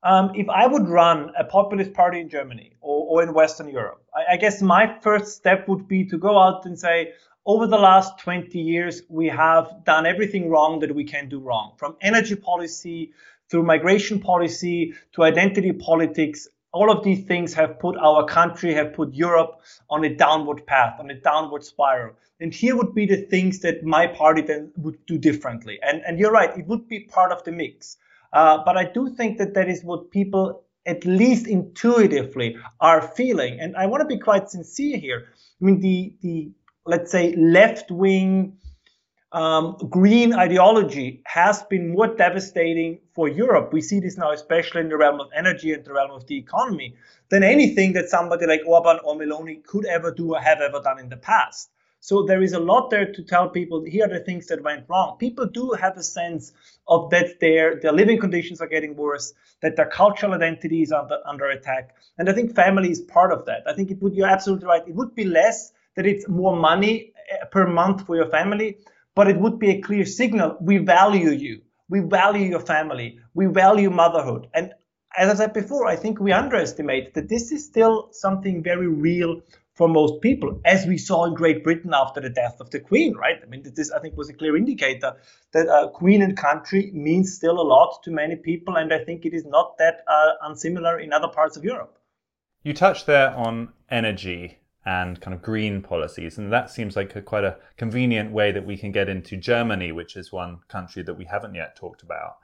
[0.02, 4.02] Um, if I would run a populist party in Germany or, or in Western Europe,
[4.16, 7.14] I, I, guess my first step would be to go out and say,
[7.46, 11.74] over the last 20 years, we have done everything wrong that we can do wrong,
[11.78, 13.12] from energy policy
[13.50, 16.48] through migration policy to identity politics.
[16.72, 21.00] All of these things have put our country, have put Europe on a downward path,
[21.00, 22.14] on a downward spiral.
[22.40, 25.80] And here would be the things that my party then would do differently.
[25.82, 27.98] And, and you're right, it would be part of the mix.
[28.32, 33.60] Uh, but I do think that that is what people, at least intuitively, are feeling.
[33.60, 35.28] And I want to be quite sincere here.
[35.62, 36.52] I mean, the, the
[36.86, 38.58] let's say, left wing
[39.32, 43.72] um, green ideology has been more devastating for Europe.
[43.72, 46.38] We see this now, especially in the realm of energy and the realm of the
[46.38, 46.96] economy,
[47.30, 51.00] than anything that somebody like Orban or Meloni could ever do or have ever done
[51.00, 51.70] in the past.
[52.02, 54.86] So there is a lot there to tell people here are the things that went
[54.88, 55.18] wrong.
[55.20, 56.54] People do have a sense
[56.88, 61.20] of that their their living conditions are getting worse, that their cultural identity is under,
[61.26, 61.96] under attack.
[62.18, 63.64] And I think family is part of that.
[63.68, 64.88] I think it would you're absolutely right.
[64.88, 68.78] It would be less that it's more money eh, per month for your family,
[69.20, 71.60] but it would be a clear signal we value you.
[71.90, 73.20] We value your family.
[73.34, 74.48] We value motherhood.
[74.54, 74.72] And
[75.18, 79.42] as I said before, I think we underestimate that this is still something very real
[79.74, 83.14] for most people, as we saw in Great Britain after the death of the Queen,
[83.14, 83.36] right?
[83.44, 85.18] I mean, this I think was a clear indicator
[85.52, 89.26] that uh, Queen and country means still a lot to many people, and I think
[89.26, 92.00] it is not that uh, unsimilar in other parts of Europe.
[92.64, 97.22] You touched there on energy and kind of green policies, and that seems like a,
[97.22, 101.14] quite a convenient way that we can get into Germany, which is one country that
[101.14, 102.38] we haven't yet talked about,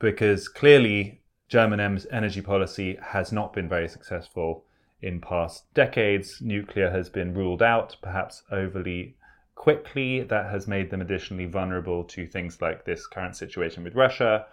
[0.00, 1.78] because clearly German
[2.10, 4.64] energy policy has not been very successful
[5.00, 6.40] in past decades.
[6.40, 9.14] Nuclear has been ruled out, perhaps overly
[9.54, 10.22] quickly.
[10.24, 14.46] That has made them additionally vulnerable to things like this current situation with Russia.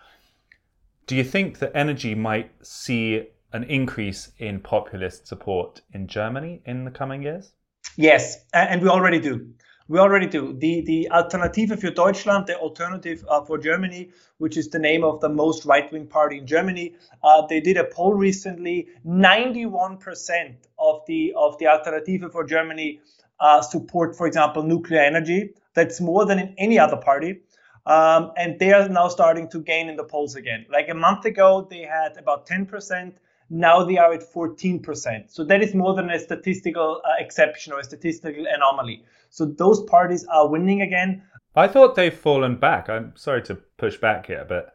[1.07, 6.83] Do you think that energy might see an increase in populist support in Germany in
[6.83, 7.53] the coming years?
[7.95, 9.53] Yes, and we already do.
[9.87, 10.53] We already do.
[10.53, 15.19] The the Alternative für Deutschland, the alternative uh, for Germany, which is the name of
[15.19, 18.87] the most right wing party in Germany, uh, they did a poll recently.
[19.05, 23.01] 91% of the of the Alternative for Germany
[23.39, 25.53] uh, support, for example, nuclear energy.
[25.75, 27.41] That's more than in any other party.
[27.85, 30.65] Um, and they are now starting to gain in the polls again.
[30.71, 33.13] Like a month ago, they had about 10%.
[33.49, 35.29] Now they are at 14%.
[35.29, 39.03] So that is more than a statistical uh, exception or a statistical anomaly.
[39.29, 41.23] So those parties are winning again.
[41.55, 42.89] I thought they've fallen back.
[42.89, 44.73] I'm sorry to push back here, but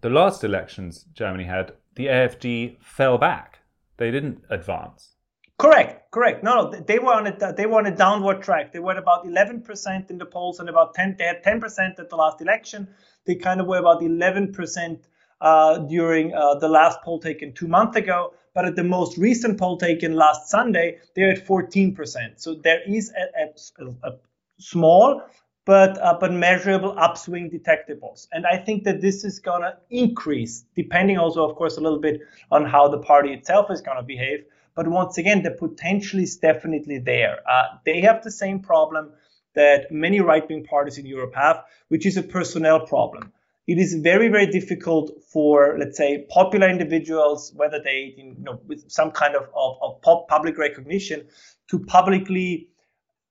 [0.00, 3.60] the last elections Germany had, the AFD fell back.
[3.96, 5.16] They didn't advance.
[5.58, 6.44] Correct, correct.
[6.44, 8.72] No, no, they were on a they were on a downward track.
[8.72, 11.16] They were at about 11% in the polls and about 10.
[11.18, 12.88] They had 10% at the last election.
[13.24, 14.98] They kind of were about 11%
[15.40, 18.32] uh, during uh, the last poll taken two months ago.
[18.54, 22.40] But at the most recent poll taken last Sunday, they're at 14%.
[22.40, 24.16] So there is a, a, a
[24.58, 25.22] small
[25.66, 28.28] but uh, but measurable upswing detectables.
[28.32, 32.20] And I think that this is gonna increase, depending also, of course, a little bit
[32.50, 34.44] on how the party itself is gonna behave.
[34.76, 37.38] But once again, the potential is definitely there.
[37.50, 39.10] Uh, they have the same problem
[39.54, 43.32] that many right wing parties in Europe have, which is a personnel problem.
[43.66, 48.90] It is very, very difficult for, let's say, popular individuals, whether they, you know, with
[48.90, 51.26] some kind of, of, of public recognition,
[51.68, 52.68] to publicly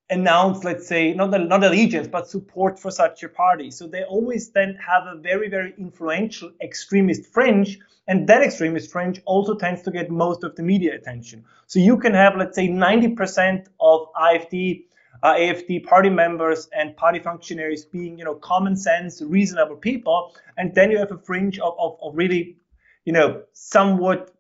[0.09, 3.71] announce, let's say, not, not allegiance, but support for such a party.
[3.71, 7.79] So they always then have a very, very influential extremist fringe.
[8.07, 11.45] And that extremist fringe also tends to get most of the media attention.
[11.65, 14.83] So you can have, let's say, 90% of AfD,
[15.25, 20.35] uh, AFD party members and party functionaries being, you know, common sense, reasonable people.
[20.55, 22.57] And then you have a fringe of, of, of really,
[23.05, 24.31] you know, somewhat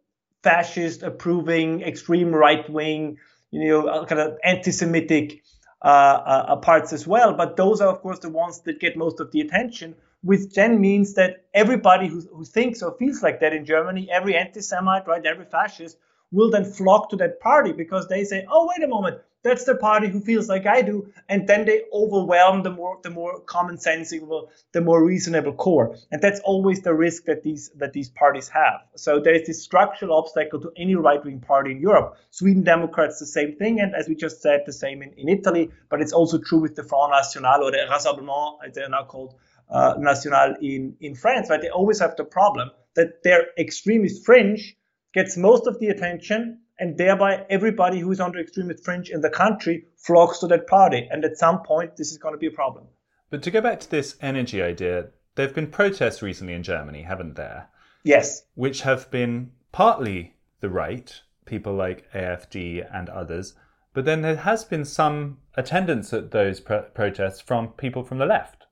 [0.43, 3.17] fascist approving, extreme right wing,
[3.49, 5.41] you know, uh, kind of anti-Semitic
[5.81, 7.33] uh, uh, parts as well.
[7.33, 10.79] But those are, of course, the ones that get most of the attention, which then
[10.79, 15.25] means that everybody who, who thinks or feels like that in Germany, every anti-Semite, right,
[15.25, 15.97] every fascist,
[16.31, 19.75] will then flock to that party because they say, oh, wait a moment, that's the
[19.75, 23.77] party who feels like I do, and then they overwhelm the more the more common
[23.77, 28.49] sensible, the more reasonable core, and that's always the risk that these that these parties
[28.49, 28.79] have.
[28.95, 32.17] So there is this structural obstacle to any right wing party in Europe.
[32.31, 35.69] Sweden Democrats the same thing, and as we just said, the same in, in Italy,
[35.89, 39.35] but it's also true with the Front National or the Rassemblement, as they're now called,
[39.69, 41.51] uh, National in in France.
[41.51, 44.75] Right, they always have the problem that their extremist fringe
[45.13, 49.21] gets most of the attention and thereby everybody who is on the extremist fringe in
[49.21, 51.07] the country flocks to that party.
[51.09, 52.85] And at some point, this is going to be a problem.
[53.29, 57.03] But to go back to this energy idea, there have been protests recently in Germany,
[57.03, 57.69] haven't there?
[58.03, 58.43] Yes.
[58.55, 63.55] Which have been partly the right, people like AFD and others,
[63.93, 68.25] but then there has been some attendance at those pro- protests from people from the
[68.25, 68.65] left.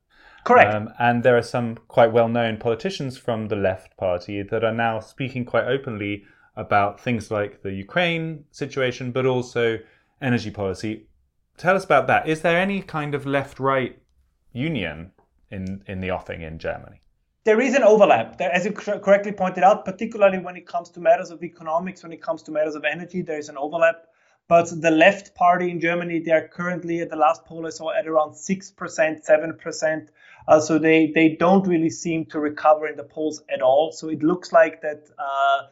[0.44, 0.74] Correct.
[0.74, 4.74] Um, and there are some quite well known politicians from the left party that are
[4.74, 6.24] now speaking quite openly
[6.56, 9.78] about things like the Ukraine situation, but also
[10.20, 11.06] energy policy.
[11.56, 12.28] Tell us about that.
[12.28, 13.98] Is there any kind of left right
[14.52, 15.12] union
[15.50, 17.00] in, in the offing in Germany?
[17.44, 18.38] There is an overlap.
[18.38, 22.12] There, as you correctly pointed out, particularly when it comes to matters of economics, when
[22.12, 24.06] it comes to matters of energy, there is an overlap.
[24.48, 27.92] But the left party in Germany, they are currently at the last poll I saw
[27.92, 30.08] at around 6%, 7%.
[30.46, 33.92] Uh, so they, they don't really seem to recover in the polls at all.
[33.92, 35.68] So it looks like that uh,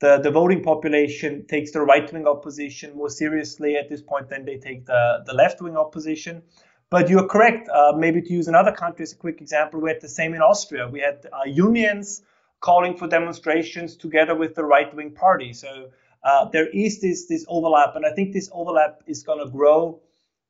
[0.00, 4.44] the, the voting population takes the right wing opposition more seriously at this point than
[4.44, 6.42] they take the, the left wing opposition.
[6.90, 7.68] But you're correct.
[7.68, 10.42] Uh, maybe to use another country as a quick example, we had the same in
[10.42, 10.88] Austria.
[10.88, 12.22] We had uh, unions
[12.60, 15.52] calling for demonstrations together with the right wing party.
[15.52, 15.90] So
[16.22, 17.96] uh, there is this, this overlap.
[17.96, 20.00] And I think this overlap is going to grow,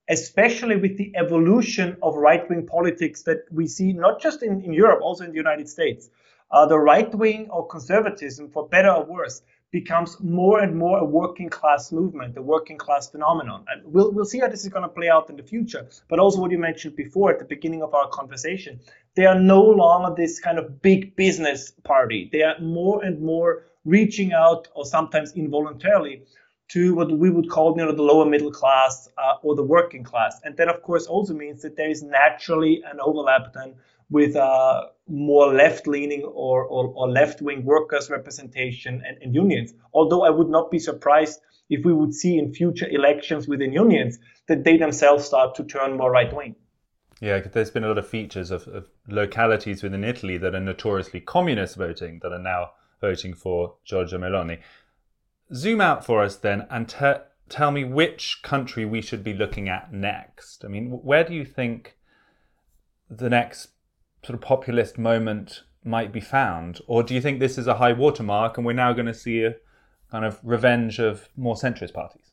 [0.08, 4.72] especially with the evolution of right wing politics that we see not just in, in
[4.72, 6.08] Europe, also in the United States
[6.50, 9.42] uh, the right wing or conservatism, for better or worse,
[9.74, 13.64] becomes more and more a working class movement, a working class phenomenon.
[13.68, 15.88] And we'll, we'll see how this is going to play out in the future.
[16.08, 18.78] But also, what you mentioned before at the beginning of our conversation,
[19.16, 22.28] they are no longer this kind of big business party.
[22.30, 26.22] They are more and more reaching out, or sometimes involuntarily,
[26.68, 30.04] to what we would call you know, the lower middle class uh, or the working
[30.04, 30.40] class.
[30.44, 33.74] And that, of course, also means that there is naturally an overlap then
[34.10, 39.72] with uh, more left-leaning or, or, or, left-wing workers representation and, and, unions.
[39.92, 44.18] Although I would not be surprised if we would see in future elections within unions
[44.48, 46.54] that they themselves start to turn more right-wing.
[47.20, 51.20] Yeah, there's been a lot of features of, of, localities within Italy that are notoriously
[51.20, 54.60] communist voting that are now voting for Giorgia Meloni.
[55.54, 59.68] Zoom out for us then and te- tell me which country we should be looking
[59.68, 60.64] at next?
[60.64, 61.96] I mean, where do you think
[63.10, 63.68] the next
[64.24, 66.80] sort of populist moment might be found?
[66.86, 69.44] Or do you think this is a high watermark and we're now going to see
[69.44, 69.54] a
[70.10, 72.32] kind of revenge of more centrist parties?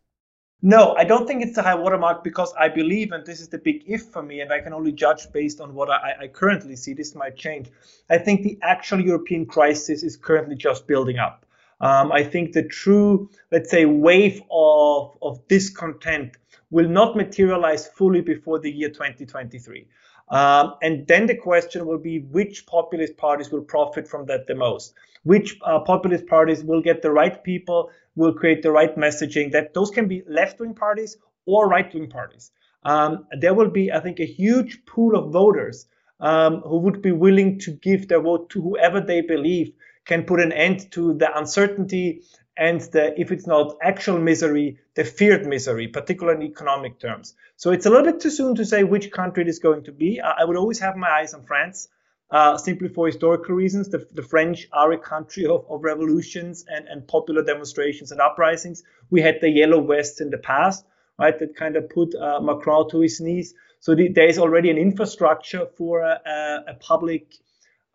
[0.64, 3.58] No, I don't think it's a high watermark because I believe, and this is the
[3.58, 6.76] big if for me, and I can only judge based on what I, I currently
[6.76, 6.94] see.
[6.94, 7.70] This might change.
[8.12, 11.48] I think the actual European crisis is currently just building up.
[11.82, 16.38] Um, I think the true, let's say, wave of, of discontent
[16.70, 19.88] will not materialize fully before the year 2023.
[20.32, 24.56] Um, and then the question will be which populist parties will profit from that the
[24.56, 24.94] most?
[25.24, 29.52] Which uh, populist parties will get the right people, will create the right messaging?
[29.52, 32.52] That those can be left wing parties or right wing parties.
[32.84, 35.86] Um, there will be, I think, a huge pool of voters
[36.22, 39.74] um, who would be willing to give their vote to whoever they believe
[40.06, 42.24] can put an end to the uncertainty
[42.58, 47.34] and the, if it's not actual misery, the feared misery, particularly in economic terms.
[47.56, 49.92] So it's a little bit too soon to say which country it is going to
[49.92, 50.20] be.
[50.20, 51.88] I would always have my eyes on France,
[52.30, 53.90] uh, simply for historical reasons.
[53.90, 58.84] The, the French are a country of, of revolutions and, and popular demonstrations and uprisings.
[59.10, 60.86] We had the yellow vests in the past,
[61.18, 63.54] right, that kind of put uh, Macron to his knees.
[63.80, 67.34] So the, there is already an infrastructure for a, a, a public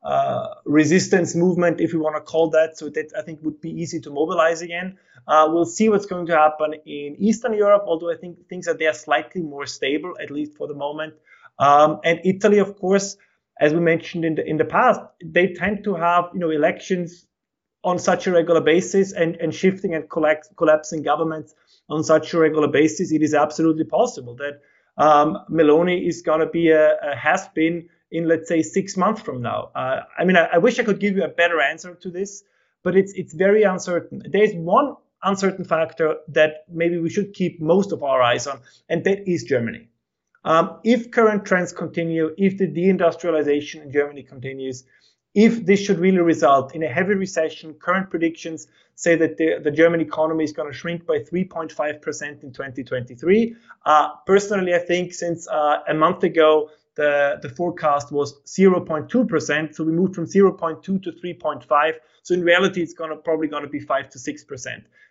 [0.06, 2.78] uh, resistance movement, if we want to call that.
[2.78, 4.98] So that I think would be easy to mobilize again.
[5.26, 8.76] Uh, we'll see what's going to happen in Eastern Europe, although I think things are
[8.76, 11.14] there slightly more stable, at least for the moment.
[11.58, 13.16] Um, and Italy, of course,
[13.58, 17.26] as we mentioned in the in the past, they tend to have you know elections
[17.82, 21.54] on such a regular basis and, and shifting and collect, collapsing governments
[21.88, 23.12] on such a regular basis.
[23.12, 24.60] It is absolutely possible that
[24.98, 29.20] um, Meloni is going to be a, a has been in let's say six months
[29.20, 29.70] from now?
[29.74, 32.42] Uh, I mean, I, I, wish I could give you a better answer to this,
[32.82, 34.22] but it's it's very uncertain.
[34.28, 39.04] There's one uncertain factor that maybe we should keep most of our eyes on, and
[39.04, 39.88] that is Germany.
[40.44, 44.84] Um, if current trends continue, if the deindustrialization in Germany continues,
[45.34, 49.70] if this should really result in a heavy recession, current predictions say that the, the
[49.70, 53.56] German economy is going to shrink by 3.5% in 2023.
[53.84, 59.74] Uh, personally, I think since uh, a month ago, the, the forecast was 0.2%.
[59.74, 61.92] So we moved from 0.2 to 3.5.
[62.22, 64.66] So in reality, it's to probably going to be 5 to 6%.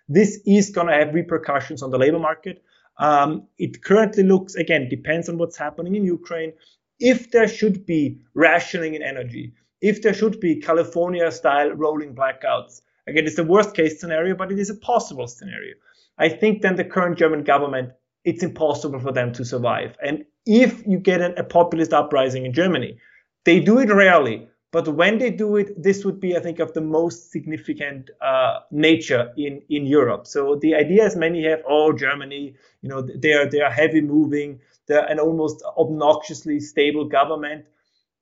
[0.10, 2.64] This is going to have repercussions on the labor market.
[2.98, 6.54] Um, it currently looks, again, depends on what's happening in Ukraine.
[7.00, 12.82] If there should be rationing in energy, if there should be California style rolling blackouts,
[13.08, 15.76] again, it's the worst case scenario, but it is a possible scenario.
[16.18, 17.92] I think then the current German government,
[18.26, 19.96] it's impossible for them to survive.
[20.04, 22.98] And if you get a, a populist uprising in Germany.
[23.46, 26.74] They do it rarely, but when they do it, this would be, I think, of
[26.74, 30.26] the most significant uh, nature in, in Europe.
[30.28, 34.02] So the idea is many have, oh, Germany, you know, they are they are heavy
[34.02, 37.66] moving, they're an almost obnoxiously stable government.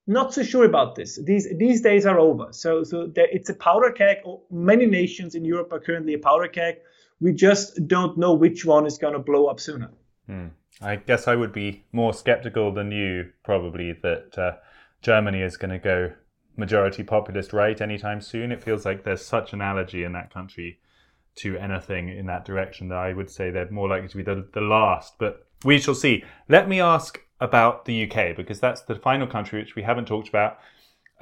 [0.06, 1.18] Not so sure about this.
[1.24, 2.48] These these days are over.
[2.52, 4.18] So so there, it's a powder keg.
[4.52, 6.76] Many nations in Europe are currently a powder keg.
[7.24, 9.92] We just don't know which one is going to blow up sooner.
[10.28, 10.48] Hmm.
[10.82, 14.52] I guess I would be more skeptical than you, probably, that uh,
[15.02, 16.12] Germany is going to go
[16.58, 18.52] majority populist right anytime soon.
[18.52, 20.80] It feels like there's such an allergy in that country
[21.36, 24.48] to anything in that direction that I would say they're more likely to be the,
[24.54, 25.18] the last.
[25.18, 26.26] But we shall see.
[26.50, 30.28] Let me ask about the UK, because that's the final country which we haven't talked
[30.28, 30.60] about.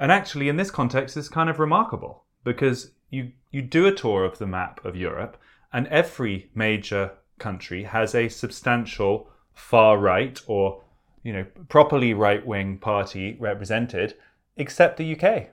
[0.00, 4.24] And actually, in this context, is kind of remarkable because you, you do a tour
[4.24, 5.36] of the map of Europe,
[5.72, 10.82] and every major country has a substantial far right or
[11.22, 14.14] you know properly right wing party represented,
[14.56, 15.48] except the UK.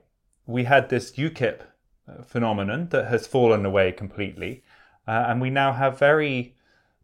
[0.45, 1.61] We had this UKIP
[2.07, 4.63] uh, phenomenon that has fallen away completely,
[5.07, 6.55] uh, and we now have very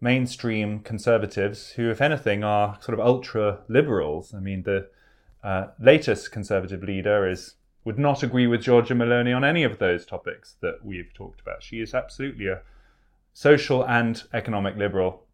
[0.01, 4.34] mainstream conservatives who, if anything, are sort of ultra liberals.
[4.34, 4.89] I mean, the
[5.43, 10.07] uh, latest conservative leader is would not agree with Giorgia Meloni on any of those
[10.07, 11.61] topics that we've talked about.
[11.61, 12.61] She is absolutely a
[13.36, 15.25] social and economic liberal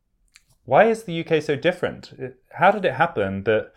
[0.66, 2.14] why is the UK so different?
[2.54, 3.74] How did it happen that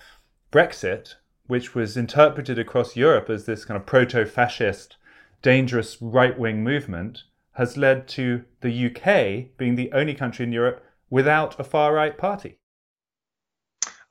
[0.53, 1.14] Brexit,
[1.47, 4.97] which was interpreted across Europe as this kind of proto fascist,
[5.43, 10.85] dangerous right wing movement, has led to the UK being the only country in Europe
[11.09, 12.59] without a far right party?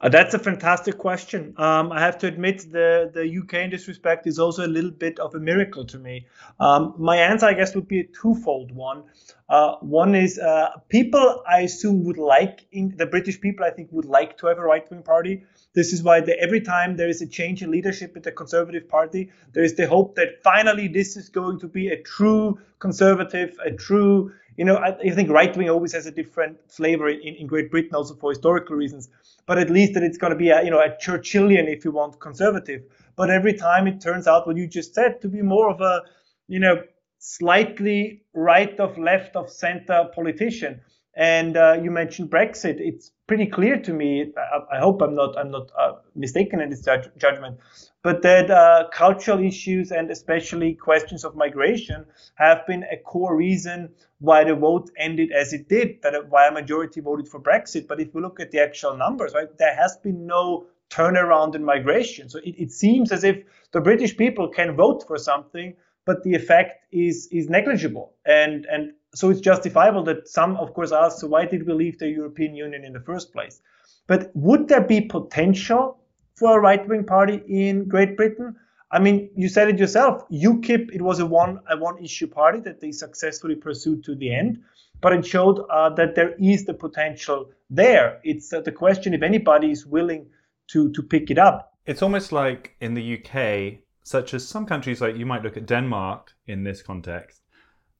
[0.03, 1.53] Uh, that's a fantastic question.
[1.55, 4.91] Um, I have to admit, the, the UK in this respect is also a little
[4.91, 6.27] bit of a miracle to me.
[6.59, 9.03] Um, my answer, I guess, would be a twofold one.
[9.49, 13.89] Uh, one is uh, people, I assume, would like, in, the British people, I think,
[13.91, 15.43] would like to have a right wing party.
[15.73, 19.31] This is why every time there is a change in leadership in the Conservative Party,
[19.53, 23.71] there is the hope that finally this is going to be a true conservative, a
[23.71, 27.47] true, you know, I, I think right wing always has a different flavor in, in
[27.47, 29.09] Great Britain, also for historical reasons.
[29.45, 31.91] But at least that it's going to be a, you know, a Churchillian, if you
[31.91, 32.83] want, conservative.
[33.15, 36.03] But every time it turns out what you just said to be more of a,
[36.47, 36.81] you know,
[37.23, 40.81] slightly right of left of center politician.
[41.15, 42.77] And uh, you mentioned Brexit.
[42.79, 44.33] It's pretty clear to me.
[44.35, 47.59] I, I hope I'm not I'm not uh, mistaken in this judge, judgment,
[48.01, 52.05] but that uh, cultural issues and especially questions of migration
[52.35, 56.01] have been a core reason why the vote ended as it did.
[56.01, 57.87] That why a majority voted for Brexit.
[57.87, 61.63] But if we look at the actual numbers, right, there has been no turnaround in
[61.63, 62.27] migration.
[62.27, 63.37] So it, it seems as if
[63.71, 65.73] the British people can vote for something
[66.05, 68.13] but the effect is is negligible.
[68.25, 71.99] And and so it's justifiable that some, of course, ask, so why did we leave
[71.99, 73.61] the European Union in the first place?
[74.07, 75.99] But would there be potential
[76.35, 78.55] for a right-wing party in Great Britain?
[78.91, 80.23] I mean, you said it yourself.
[80.29, 84.61] UKIP, it was a one a one-issue party that they successfully pursued to the end,
[85.01, 88.19] but it showed uh, that there is the potential there.
[88.23, 90.27] It's uh, the question if anybody is willing
[90.67, 91.73] to to pick it up.
[91.85, 95.65] It's almost like in the UK, such as some countries like you might look at
[95.65, 97.41] Denmark in this context,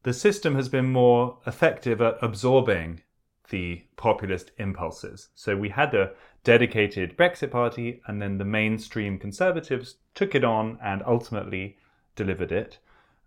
[0.04, 3.01] the system has been more effective at absorbing
[3.49, 5.30] the populist impulses.
[5.34, 6.12] So we had a
[6.43, 11.78] dedicated Brexit party, and then the mainstream conservatives took it on and ultimately
[12.16, 12.80] delivered it.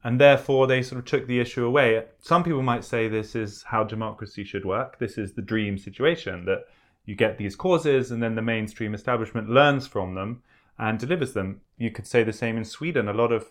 [0.04, 2.04] And therefore, they sort of took the issue away.
[2.18, 4.98] Some people might say this is how democracy should work.
[4.98, 6.66] This is the dream situation that
[7.06, 10.42] you get these causes, and then the mainstream establishment learns from them
[10.78, 11.60] and delivers them.
[11.78, 13.08] You could say the same in Sweden.
[13.08, 13.46] A lot of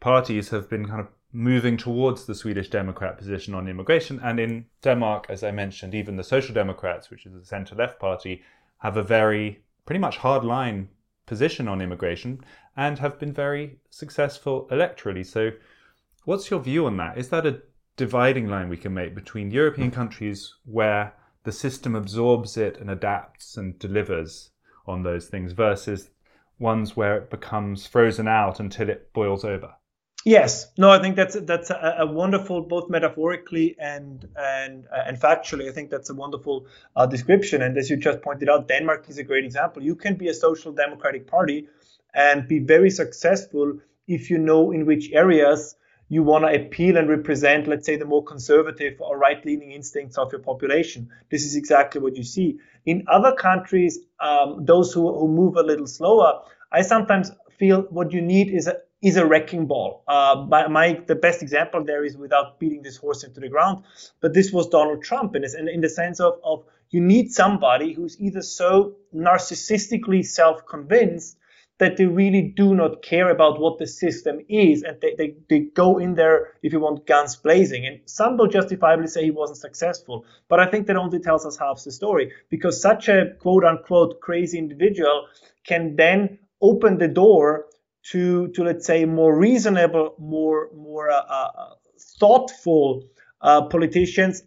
[0.00, 4.20] parties have been kind of moving towards the Swedish Democrat position on immigration.
[4.22, 8.00] And in Denmark, as I mentioned, even the Social Democrats, which is a centre left
[8.00, 8.42] party,
[8.78, 10.88] have a very pretty much hard line
[11.26, 12.40] position on immigration
[12.76, 15.26] and have been very successful electorally.
[15.26, 15.50] So,
[16.24, 17.18] what's your view on that?
[17.18, 17.60] Is that a
[17.96, 21.12] dividing line we can make between European countries where
[21.44, 24.50] the system absorbs it and adapts and delivers
[24.86, 26.10] on those things versus
[26.58, 29.74] ones where it becomes frozen out until it boils over.
[30.24, 35.68] Yes, no, I think that's that's a, a wonderful, both metaphorically and and and factually.
[35.68, 37.62] I think that's a wonderful uh, description.
[37.62, 39.82] And as you just pointed out, Denmark is a great example.
[39.82, 41.68] You can be a social democratic party
[42.12, 45.76] and be very successful if you know in which areas
[46.08, 50.32] you want to appeal and represent, let's say, the more conservative or right-leaning instincts of
[50.32, 51.10] your population.
[51.30, 52.58] This is exactly what you see.
[52.86, 56.42] In other countries, um, those who, who move a little slower,
[56.72, 60.02] I sometimes feel what you need is a is a wrecking ball.
[60.08, 63.84] Uh, my, my, the best example there is without beating this horse into the ground,
[64.20, 67.92] but this was Donald Trump in, in, in the sense of, of you need somebody
[67.92, 71.38] who's either so narcissistically self-convinced
[71.78, 75.60] that they really do not care about what the system is and they, they, they
[75.60, 77.86] go in there if you want guns blazing.
[77.86, 81.56] And some will justifiably say he wasn't successful but i think that only tells us
[81.58, 85.26] half the story because such a quote unquote crazy individual
[85.64, 87.66] can then open the door
[88.02, 91.74] to to let's say more reasonable more more uh, uh,
[92.18, 93.04] thoughtful
[93.42, 94.42] uh, politicians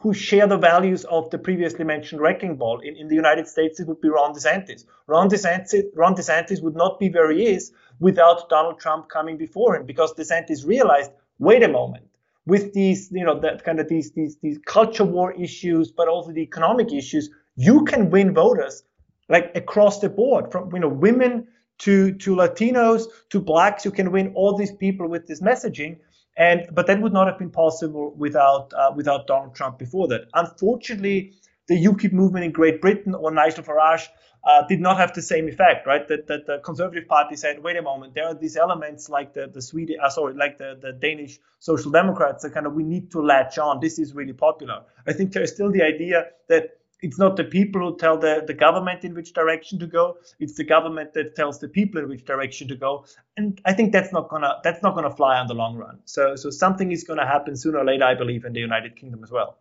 [0.00, 2.80] who share the values of the previously mentioned wrecking ball.
[2.80, 4.84] In, in the United States, it would be Ron DeSantis.
[5.06, 5.84] Ron DeSantis.
[5.94, 10.14] Ron DeSantis would not be where he is without Donald Trump coming before him, because
[10.14, 12.04] DeSantis realized, wait a moment,
[12.46, 16.32] with these, you know, that kind of these these these culture war issues, but also
[16.32, 18.84] the economic issues, you can win voters
[19.28, 23.84] like across the board, from you know women to to Latinos to blacks.
[23.84, 25.98] You can win all these people with this messaging.
[26.36, 30.28] And but that would not have been possible without uh, without Donald Trump before that.
[30.34, 31.32] Unfortunately,
[31.68, 34.06] the UKIP movement in Great Britain or Nigel Farage
[34.44, 36.06] uh, did not have the same effect, right?
[36.06, 39.48] That, that the Conservative Party said, wait a moment, there are these elements like the
[39.52, 43.10] the Swedish, uh, sorry, like the, the Danish Social Democrats that kind of we need
[43.12, 43.80] to latch on.
[43.80, 44.82] This is really popular.
[45.06, 48.42] I think there is still the idea that it's not the people who tell the,
[48.46, 52.08] the government in which direction to go it's the government that tells the people in
[52.08, 53.04] which direction to go.
[53.36, 55.98] And i think that's not gonna that's not gonna fly on the long run.
[56.04, 59.22] So so something is gonna happen sooner or later i believe in the united kingdom
[59.22, 59.58] as well.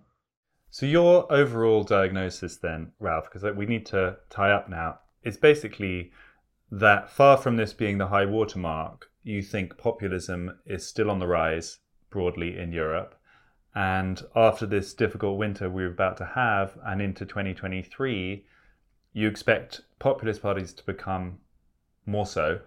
[0.70, 6.12] So your overall diagnosis then ralph because we need to tie up now is basically
[6.72, 11.28] that far from this being the high watermark you think populism is still on the
[11.28, 11.80] rise
[12.10, 13.16] broadly in europe
[13.76, 18.46] and after this difficult winter we're about to have and into 2023,
[19.14, 21.40] you expect populist parties to become
[22.06, 22.60] more so.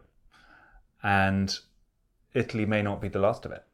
[1.03, 1.59] And
[2.35, 3.65] Italy may not be the last of it.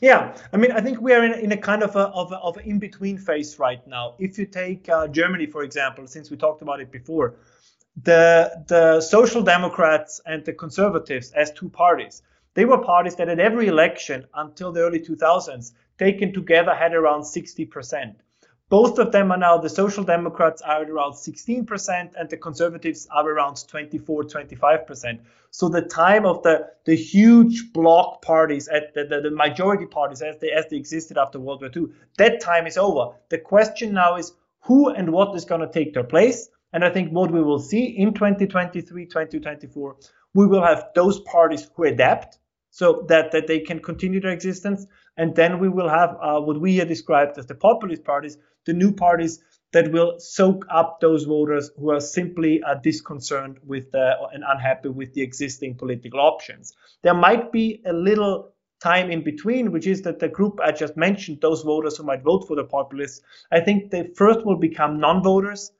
[0.00, 2.36] Yeah, I mean, I think we are in, in a kind of a, of, a,
[2.36, 4.14] of an in between phase right now.
[4.18, 7.36] If you take uh, Germany, for example, since we talked about it before,
[8.04, 12.22] the the Social Democrats and the Conservatives as two parties,
[12.58, 17.20] they were parties that at every election until the early 2000s, taken together, had around
[17.20, 18.16] 60%.
[18.68, 23.06] Both of them are now the Social Democrats are at around 16%, and the Conservatives
[23.14, 25.20] are around 24, 25%.
[25.52, 30.20] So the time of the, the huge bloc parties, at the, the, the majority parties
[30.20, 33.14] as they, as they existed after World War II, that time is over.
[33.28, 34.32] The question now is
[34.62, 36.48] who and what is going to take their place.
[36.72, 39.96] And I think what we will see in 2023, 2024,
[40.34, 42.40] we will have those parties who adapt
[42.70, 44.86] so that, that they can continue their existence.
[45.16, 48.72] And then we will have uh, what we have described as the populist parties, the
[48.72, 49.40] new parties
[49.72, 54.88] that will soak up those voters who are simply uh, disconcerted with uh, and unhappy
[54.88, 56.74] with the existing political options.
[57.02, 60.96] There might be a little time in between, which is that the group I just
[60.96, 65.00] mentioned, those voters who might vote for the populists, I think they first will become
[65.00, 65.72] non voters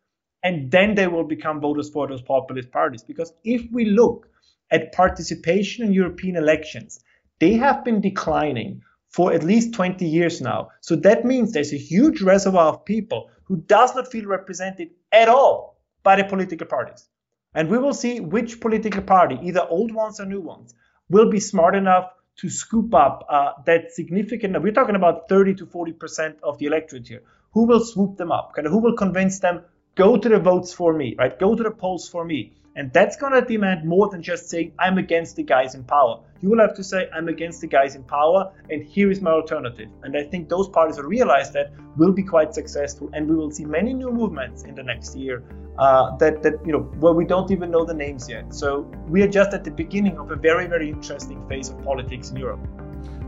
[0.43, 3.03] and then they will become voters for those populist parties.
[3.03, 4.28] Because if we look
[4.71, 7.01] at participation in European elections,
[7.41, 10.69] they have been declining for at least 20 years now.
[10.81, 15.29] So that means there's a huge reservoir of people who does not feel represented at
[15.29, 17.09] all by the political parties.
[17.55, 20.75] And we will see which political party, either old ones or new ones,
[21.09, 24.62] will be smart enough to scoop up uh, that significant.
[24.62, 27.23] We're talking about 30 to 40 percent of the electorate here.
[27.53, 28.53] Who will swoop them up?
[28.55, 29.62] Kind of who will convince them
[29.95, 31.39] go to the votes for me, right?
[31.39, 32.53] Go to the polls for me.
[32.77, 36.21] And that's going to demand more than just saying, I'm against the guys in power.
[36.41, 39.33] You will have to say, I'm against the guys in power, and here is my
[39.33, 39.89] alternative.
[40.05, 43.51] And I think those parties will realize that will be quite successful, and we will
[43.51, 45.43] see many new movements in the next year
[45.79, 48.55] uh, that, that, you know, where we don't even know the names yet.
[48.55, 52.31] So we are just at the beginning of a very, very interesting phase of politics
[52.31, 52.61] in Europe.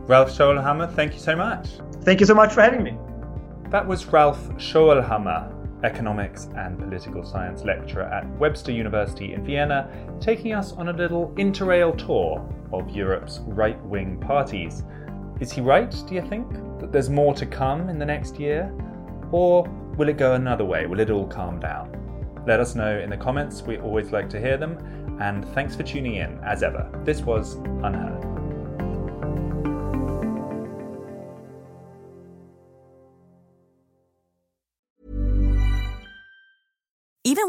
[0.06, 1.68] Ralph Schoellhammer, thank you so much.
[2.02, 2.96] Thank you so much for having me.
[3.70, 9.88] That was Ralph Schoellhammer economics and political science lecturer at Webster University in Vienna,
[10.20, 14.84] taking us on a little interrail tour of Europe's right wing parties.
[15.40, 18.72] Is he right, do you think, that there's more to come in the next year?
[19.32, 19.64] Or
[19.96, 20.86] will it go another way?
[20.86, 21.96] Will it all calm down?
[22.46, 25.82] Let us know in the comments, we always like to hear them, and thanks for
[25.82, 26.90] tuning in, as ever.
[27.04, 28.29] This was UnHerd.